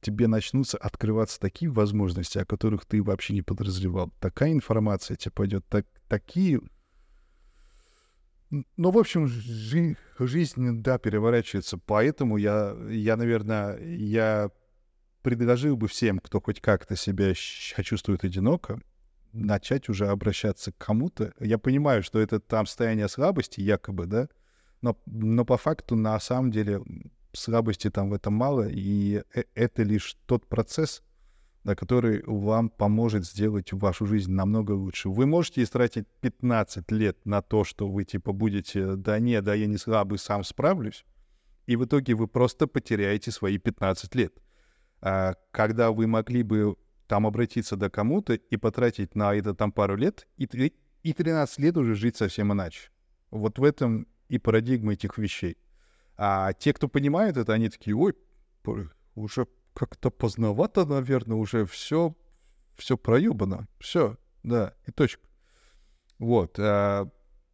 [0.01, 4.12] тебе начнутся открываться такие возможности, о которых ты вообще не подозревал.
[4.20, 6.61] Такая информация тебе пойдет, так, такие...
[8.76, 11.78] Ну, в общем, жи- жизнь, да, переворачивается.
[11.78, 14.50] Поэтому я, я, наверное, я
[15.22, 18.80] предложил бы всем, кто хоть как-то себя чувствует одиноко,
[19.32, 21.32] начать уже обращаться к кому-то.
[21.40, 24.28] Я понимаю, что это там состояние слабости, якобы, да,
[24.82, 26.80] но, но по факту на самом деле
[27.32, 31.02] слабости там в этом мало, и э, это лишь тот процесс,
[31.75, 35.09] который вам поможет сделать вашу жизнь намного лучше.
[35.09, 39.67] Вы можете истратить 15 лет на то, что вы типа будете, да не, да я
[39.67, 41.05] не слабый, сам справлюсь,
[41.67, 44.35] и в итоге вы просто потеряете свои 15 лет.
[45.01, 49.97] А, когда вы могли бы там обратиться до кому-то и потратить на это там пару
[49.97, 52.91] лет, и, и 13 лет уже жить совсем иначе.
[53.31, 55.57] Вот в этом и парадигма этих вещей.
[56.17, 58.14] А те, кто понимает это, они такие, ой,
[59.14, 59.47] уже
[59.77, 62.14] как-то поздновато, наверное, уже все,
[62.77, 63.68] все проебано.
[63.79, 65.22] Все, да, и точка.
[66.18, 66.59] Вот.
[66.59, 67.09] А,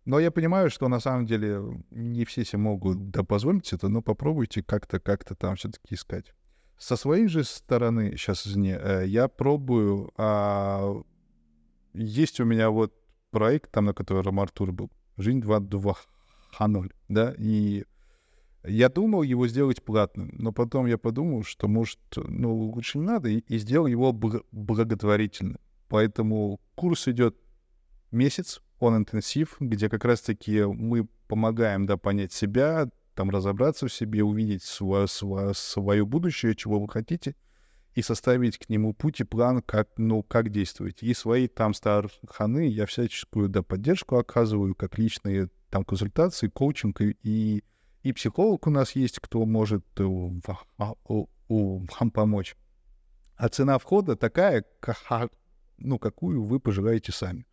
[0.04, 1.60] но я понимаю, что на самом деле
[1.90, 6.32] не все себе могут да позволить это, но попробуйте как-то, как-то там все-таки искать.
[6.78, 10.12] Со своей же стороны, сейчас, извини, э, я пробую...
[10.16, 11.02] А,
[11.92, 12.94] есть у меня вот
[13.30, 17.84] проект, там, на котором Артур был, «Жизнь 2.2.0», да, и
[18.64, 23.28] я думал его сделать платным, но потом я подумал, что, может, ну, лучше не надо,
[23.28, 25.58] и, сделал его благотворительным.
[25.88, 27.36] Поэтому курс идет
[28.10, 34.22] месяц, он интенсив, где как раз-таки мы помогаем, да, понять себя, там разобраться в себе,
[34.22, 37.34] увидеть свое, свое, свое будущее, чего вы хотите,
[37.94, 41.02] и составить к нему путь и план, как, ну, как действовать.
[41.02, 47.16] И свои там старханы я всяческую да, поддержку оказываю, как личные там консультации, коучинг и,
[47.22, 47.64] и
[48.10, 50.02] психолог у нас есть, кто может э,
[51.48, 52.56] вам помочь.
[53.36, 54.64] А цена входа такая,
[55.78, 57.46] ну, какую вы пожелаете сами.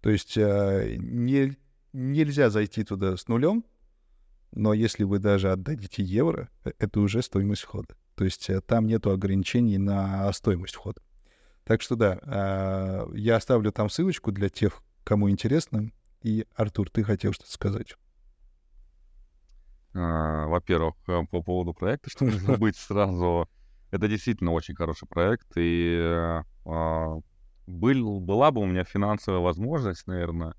[0.00, 1.58] То есть э, не,
[1.92, 3.64] нельзя зайти туда с нулем,
[4.52, 7.94] но если вы даже отдадите евро, э, это уже стоимость входа.
[8.14, 11.02] То есть там нету ограничений на стоимость входа.
[11.64, 15.92] Так что да, а, я оставлю там ссылочку для тех, кому интересно.
[16.22, 17.94] И, Артур, ты хотел что-то сказать?
[19.94, 23.48] А, во-первых, э, по поводу проекта, что нужно быть сразу.
[23.90, 25.48] Это действительно очень хороший проект.
[25.56, 25.98] И
[26.64, 27.18] а,
[27.66, 30.54] был, была бы у меня финансовая возможность, наверное,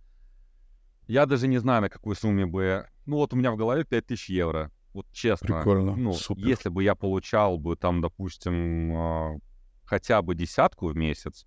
[1.08, 2.86] я даже не знаю, на какой сумме бы...
[3.06, 4.72] Ну вот у меня в голове 5000 евро.
[4.94, 5.58] Вот честно.
[5.58, 5.96] Прикольно.
[5.96, 6.46] Ну, Супер.
[6.46, 9.36] если бы я получал бы там, допустим, а,
[9.84, 11.46] хотя бы десятку в месяц,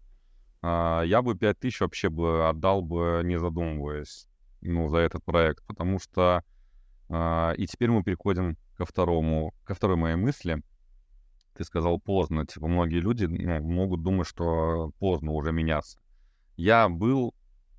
[0.62, 4.26] а, я бы 5000 вообще бы отдал бы, не задумываясь,
[4.60, 5.64] ну, за этот проект.
[5.66, 6.42] Потому что
[7.56, 10.62] и теперь мы переходим ко второму, ко второй моей мысли.
[11.54, 12.46] Ты сказал поздно.
[12.46, 15.98] Типа многие люди ну, могут думать, что поздно уже меняться.
[16.56, 17.34] Я был,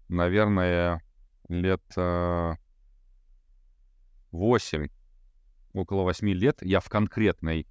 [0.08, 1.02] наверное,
[1.50, 2.54] лет э,
[4.32, 4.88] 8,
[5.74, 6.60] около 8 лет.
[6.62, 7.68] Я в конкретной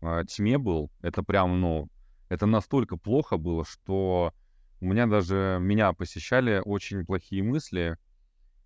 [0.00, 0.90] э, тьме был.
[1.00, 1.88] Это прям, ну,
[2.28, 4.32] это настолько плохо было, что
[4.80, 7.96] у меня даже меня посещали очень плохие мысли,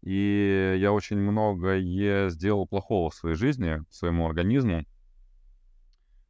[0.03, 4.85] и я очень многое сделал плохого в своей жизни, своему организму.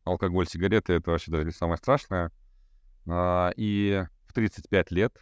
[0.04, 2.30] Алкоголь, сигареты— это вообще даже не самое страшное.
[3.06, 5.16] А, и в 35 лет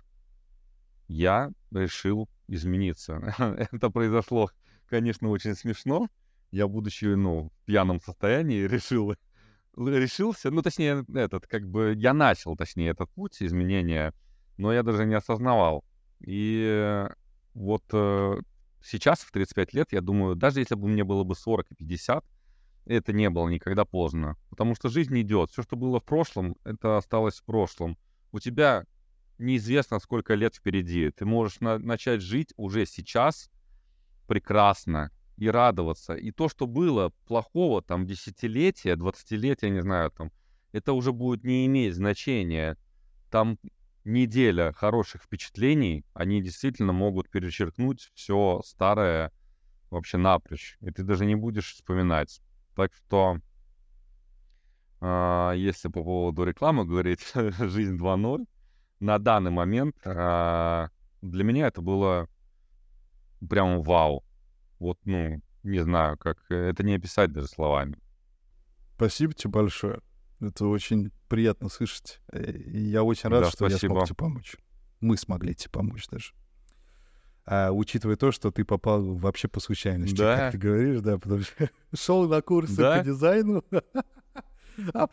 [1.07, 3.35] я решил измениться.
[3.39, 4.51] это произошло,
[4.89, 6.09] конечно, очень смешно.
[6.51, 9.15] Я, будучи, ну, в пьяном состоянии, решил,
[9.77, 14.13] решился, ну, точнее, этот, как бы, я начал, точнее, этот путь изменения,
[14.57, 15.85] но я даже не осознавал.
[16.21, 17.07] И
[17.55, 18.41] вот э,
[18.83, 22.25] сейчас, в 35 лет, я думаю, даже если бы мне было бы 40 и 50,
[22.87, 24.37] это не было никогда поздно.
[24.49, 25.51] Потому что жизнь идет.
[25.51, 27.99] Все, что было в прошлом, это осталось в прошлом.
[28.33, 28.85] У тебя
[29.39, 31.11] неизвестно, сколько лет впереди.
[31.11, 33.51] Ты можешь на- начать жить уже сейчас
[34.27, 36.15] прекрасно и радоваться.
[36.15, 40.31] И то, что было плохого, там, десятилетия, двадцатилетия, не знаю, там,
[40.73, 42.77] это уже будет не иметь значения.
[43.31, 43.59] Там
[44.05, 49.33] неделя хороших впечатлений, они действительно могут перечеркнуть все старое
[49.91, 50.79] вообще напрочь.
[50.81, 52.41] И ты даже не будешь вспоминать.
[52.75, 53.39] Так что,
[55.01, 57.21] э, если по поводу рекламы говорить,
[57.59, 58.47] жизнь 2.0,
[59.01, 60.89] на данный момент э,
[61.23, 62.29] для меня это было
[63.49, 64.25] прям вау.
[64.79, 67.97] Вот, ну, не знаю, как это не описать даже словами.
[68.97, 70.01] Спасибо тебе большое.
[70.41, 72.21] Это очень приятно слышать.
[72.33, 73.93] Э, и я очень рад, Да, что я спасибо.
[73.95, 74.57] смог тебе помочь.
[75.01, 76.33] Мы смогли тебе помочь даже.
[77.47, 80.37] А, учитывая то, что ты попал вообще по случайности, Да.
[80.37, 82.99] как ты говоришь, да, потому что шел на курсы Да.
[82.99, 83.65] по дизайну,
[84.95, 85.09] а,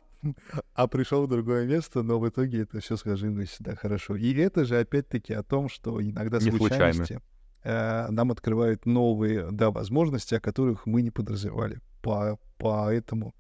[0.74, 4.16] а пришел в другое место, но в итоге это все сложилось да, хорошо.
[4.16, 6.68] И это же опять-таки о том, что иногда Не случайно.
[6.94, 7.22] случайности
[7.64, 11.80] э, нам открывают новые да, возможности, о которых мы не подразумевали.
[12.02, 13.34] По, поэтому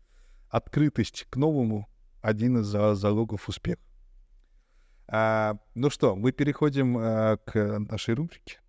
[0.49, 1.88] открытость к новому
[2.28, 3.80] один из за- залогов успеха.
[5.07, 8.59] А, ну что, мы переходим а, к нашей рубрике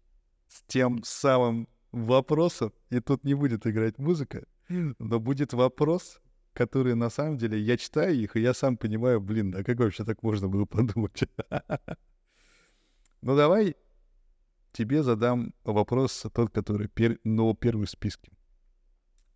[0.46, 6.20] с тем самым вопросом, и тут не будет играть музыка, но будет вопрос,
[6.52, 10.04] который на самом деле я читаю их, и я сам понимаю, блин, а как вообще
[10.04, 11.24] так можно было подумать?
[13.20, 13.74] Ну давай
[14.70, 16.88] тебе задам вопрос тот, который
[17.24, 18.30] ну, первый в списке.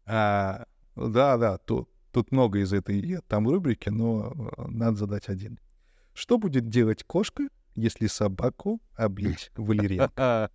[0.07, 5.59] А, да, да, тут, тут много из этой там рубрики, но э, надо задать один.
[6.15, 10.53] Что будет делать кошка, если собаку облить валерьянкой?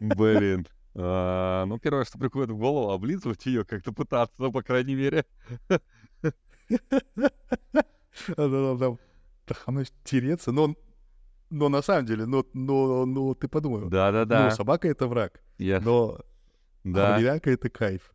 [0.00, 0.66] Блин.
[0.96, 5.24] А, Ну, первое, что приходит в голову, облизывать ее, как-то пытаться, по крайней мере.
[9.66, 10.74] Оно тереться, но,
[11.50, 14.50] но на самом деле, но, но, но ты подумай, ну, Да-да-да.
[14.52, 16.20] собака— это враг, Я- но
[16.84, 17.12] Да.
[17.12, 18.13] валерьянка— это кайф.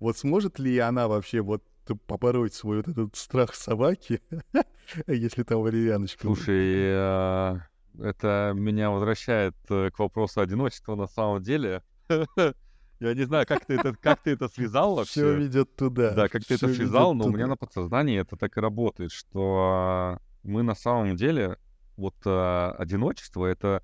[0.00, 1.64] Вот сможет ли она вообще вот
[2.06, 4.20] побороть свой вот этот страх собаки,
[5.06, 6.22] если там валерьяночка?
[6.22, 7.60] Слушай, а,
[7.98, 11.82] это меня возвращает э, к вопросу одиночества на самом деле.
[13.00, 15.36] Я не знаю, как ты это, как ты это связал Все вообще.
[15.36, 16.12] ведет туда.
[16.14, 20.18] Да, как ты это связал, но у меня на подсознании это так и работает, что
[20.42, 21.58] мы на самом деле,
[21.96, 23.82] вот одиночество это...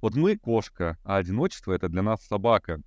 [0.00, 2.82] Вот мы кошка, а одиночество это для нас собака.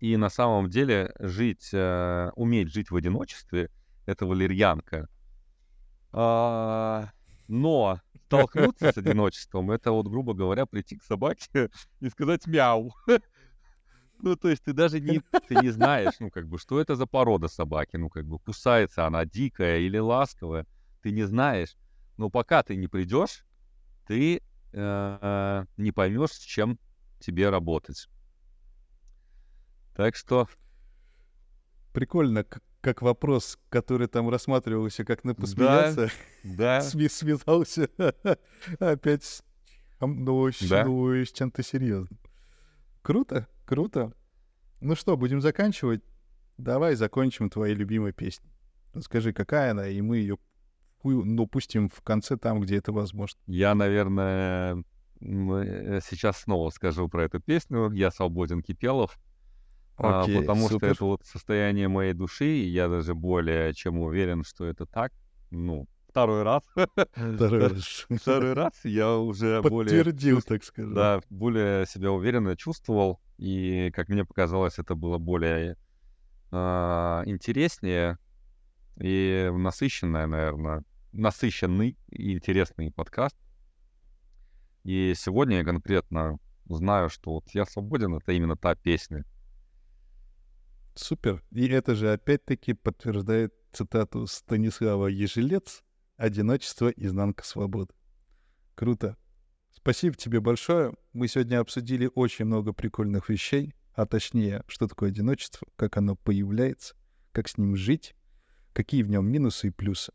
[0.00, 3.70] И на самом деле жить, э, уметь жить в одиночестве
[4.04, 5.08] это валерьянка.
[6.12, 7.10] А,
[7.48, 11.70] но столкнуться с одиночеством это вот, грубо говоря, прийти к собаке
[12.00, 12.92] и сказать мяу.
[14.18, 17.04] Ну, то есть ты даже не, ты не знаешь, ну, как бы, что это за
[17.06, 20.64] порода собаки, ну, как бы, кусается она дикая или ласковая,
[21.02, 21.76] ты не знаешь.
[22.16, 23.44] Но пока ты не придешь,
[24.06, 24.40] ты
[24.72, 26.78] э, не поймешь, с чем
[27.20, 28.08] тебе работать.
[29.96, 30.48] Так что,
[31.92, 32.44] Прикольно,
[32.82, 36.10] как вопрос, который там рассматривался, как на посмеяться,
[36.44, 37.88] да, сме- связался
[38.78, 39.42] опять с,
[40.00, 40.84] ну, Да.
[40.84, 42.18] ну, с чем-то серьезным.
[43.00, 44.12] Круто, круто.
[44.80, 46.02] Ну что, будем заканчивать?
[46.58, 48.50] Давай закончим твоей любимой песней.
[49.00, 50.36] Скажи, какая она, и мы ее
[51.02, 53.38] ну, пустим в конце там, где это возможно.
[53.46, 54.84] я, наверное,
[55.20, 59.18] э, сейчас снова скажу про эту песню «Я свободен, Кипелов»,
[59.96, 60.78] а, Окей, потому супер.
[60.78, 65.12] что это вот состояние моей души, и я даже более чем уверен, что это так.
[65.50, 66.62] Ну, второй раз.
[67.34, 68.06] Второй раз.
[68.20, 70.94] Второй раз я уже более Подтвердил, так сказать.
[70.94, 73.20] да, более себя уверенно чувствовал.
[73.38, 75.76] И, как мне показалось, это было более
[76.52, 76.56] э,
[77.26, 78.18] интереснее
[78.98, 83.36] и насыщенное, наверное, насыщенный и интересный подкаст.
[84.84, 89.24] И сегодня я конкретно знаю, что вот «Я свободен»— это именно та песня.
[90.96, 91.42] Супер.
[91.52, 95.84] И это же опять-таки подтверждает цитату Станислава Ежелец
[96.16, 97.92] «Одиночество— изнанка свободы».
[98.74, 99.16] Круто.
[99.70, 100.94] Спасибо тебе большое.
[101.12, 106.96] Мы сегодня обсудили очень много прикольных вещей, а точнее, что такое одиночество, как оно появляется,
[107.32, 108.14] как с ним жить,
[108.72, 110.14] какие в нем минусы и плюсы.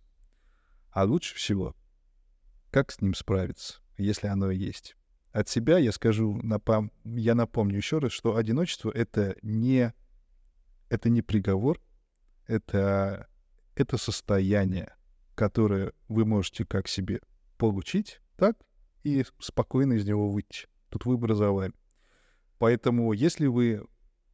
[0.90, 1.76] А лучше всего,
[2.72, 4.96] как с ним справиться, если оно есть.
[5.32, 6.92] От себя я скажу, напом...
[7.04, 9.94] я напомню еще раз, что одиночество— это не,
[10.92, 11.82] это не приговор,
[12.48, 13.30] это,
[13.76, 14.94] это состояние,
[15.36, 17.22] которое вы можете как себе
[17.58, 18.58] получить, так
[19.04, 20.68] и спокойно из него выйти.
[20.90, 21.74] Тут выбор за вами.
[22.58, 23.86] Поэтому, если вы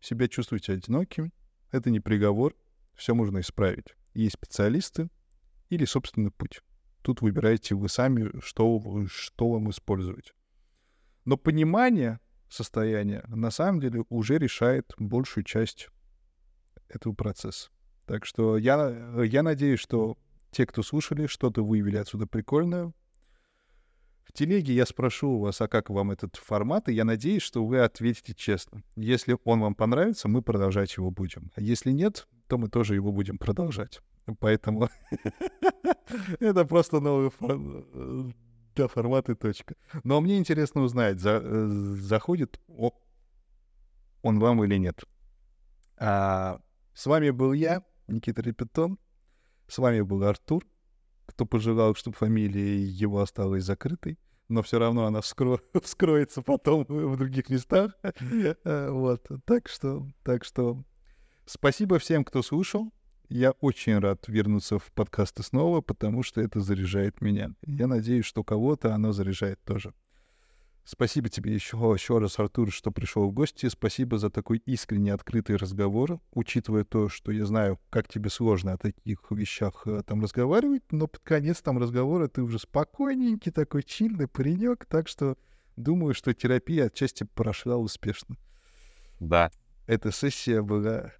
[0.02, 1.32] себя чувствуете одиноким,
[1.72, 2.56] это не приговор,
[2.96, 3.94] все можно исправить.
[4.16, 5.10] Есть специалисты,
[5.70, 6.62] или собственный путь.
[7.04, 10.34] Тут выбираете вы сами, что, что вам использовать.
[11.24, 15.90] Но понимание состояния на самом деле уже решает большую часть
[16.90, 17.70] этого процесса.
[18.06, 20.18] Так что я, я надеюсь, что
[20.52, 22.94] те, кто слушали, что-то выявили отсюда прикольное.
[24.24, 27.66] В телеге я спрошу у вас, а как вам этот формат, и я надеюсь, что
[27.66, 28.84] вы ответите честно.
[28.96, 31.52] Если он вам понравится, мы продолжать его будем.
[31.56, 34.02] А если нет, то мы тоже его будем продолжать.
[34.40, 34.90] Поэтому
[36.40, 37.86] это просто новый формат.
[38.76, 39.76] Да, формат и точка.
[40.04, 41.42] Но мне интересно узнать, за,
[41.96, 42.60] заходит
[44.22, 45.04] он вам или нет.
[45.98, 46.60] А,
[46.98, 48.98] с вами был я, Никита Репетон.
[49.68, 50.66] С вами был Артур,
[51.28, 54.18] кто пожелал, чтобы фамилия его осталась закрытой,
[54.50, 55.60] но все равно она вскро...
[55.84, 57.92] вскроется потом в других местах.
[58.64, 59.28] вот.
[59.46, 60.84] Так что, так что
[61.46, 62.92] спасибо всем, кто слушал.
[63.30, 67.54] Я очень рад вернуться в подкасты снова, потому что это заряжает меня.
[67.62, 69.94] Я надеюсь, что кого-то оно заряжает тоже.
[70.90, 73.68] Спасибо тебе еще, еще раз, Артур, что пришел в гости.
[73.68, 78.78] Спасибо за такой искренне открытый разговор, учитывая то, что я знаю, как тебе сложно о
[78.78, 84.30] таких вещах э, там разговаривать, но под конец там разговора ты уже спокойненький, такой чильный
[84.30, 85.36] паренек, так что
[85.76, 88.38] думаю, что терапия отчасти прошла успешно.
[89.20, 89.52] Да.
[89.88, 91.12] Эта сессия была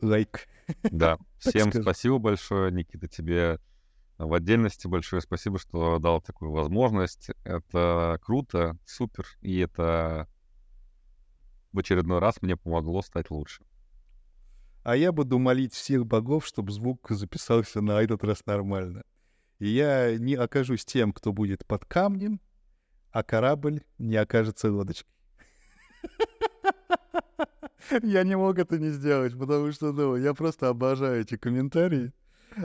[0.00, 0.48] лайк.
[0.82, 1.16] Да.
[1.38, 3.60] Всем спасибо большое, Никита, тебе
[4.18, 7.30] в отдельности большое спасибо, что дал такую возможность.
[7.44, 10.28] Это круто, супер, и это
[11.72, 13.64] в очередной раз мне помогло стать лучше.
[14.82, 19.02] А я буду молить всех богов, чтобы звук записался на этот раз нормально.
[19.58, 22.40] И я не окажусь тем, кто будет под камнем,
[23.10, 25.12] а корабль не окажется лодочкой.
[28.02, 32.12] Я не мог это не сделать, потому что, ну, я просто обожаю эти комментарии.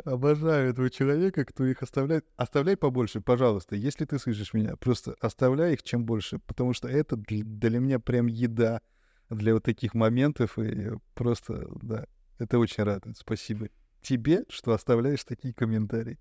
[0.05, 2.25] Обожаю этого человека, кто их оставляет.
[2.35, 4.75] Оставляй побольше, пожалуйста, если ты слышишь меня.
[4.75, 8.81] Просто оставляй их чем больше, потому что это для меня прям еда
[9.29, 10.57] для вот таких моментов.
[10.57, 12.05] И просто, да,
[12.39, 13.17] это очень радует.
[13.17, 13.69] Спасибо
[14.01, 16.19] тебе, что оставляешь такие комментарии.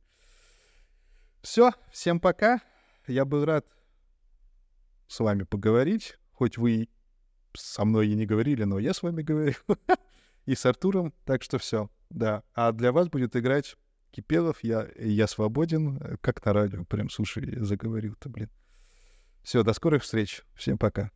[1.42, 2.60] Все, всем пока.
[3.06, 3.66] Я был рад
[5.08, 6.88] с вами поговорить, хоть вы
[7.54, 9.56] со мной и не говорили, но я с вами говорил.
[10.46, 12.42] и с Артуром, так что все, да.
[12.54, 13.76] А для вас будет играть
[14.10, 18.50] Кипелов, я, я свободен, э, как на радио, прям, слушай, заговорил-то, блин.
[19.42, 21.10] Все, до скорых встреч, всем пока.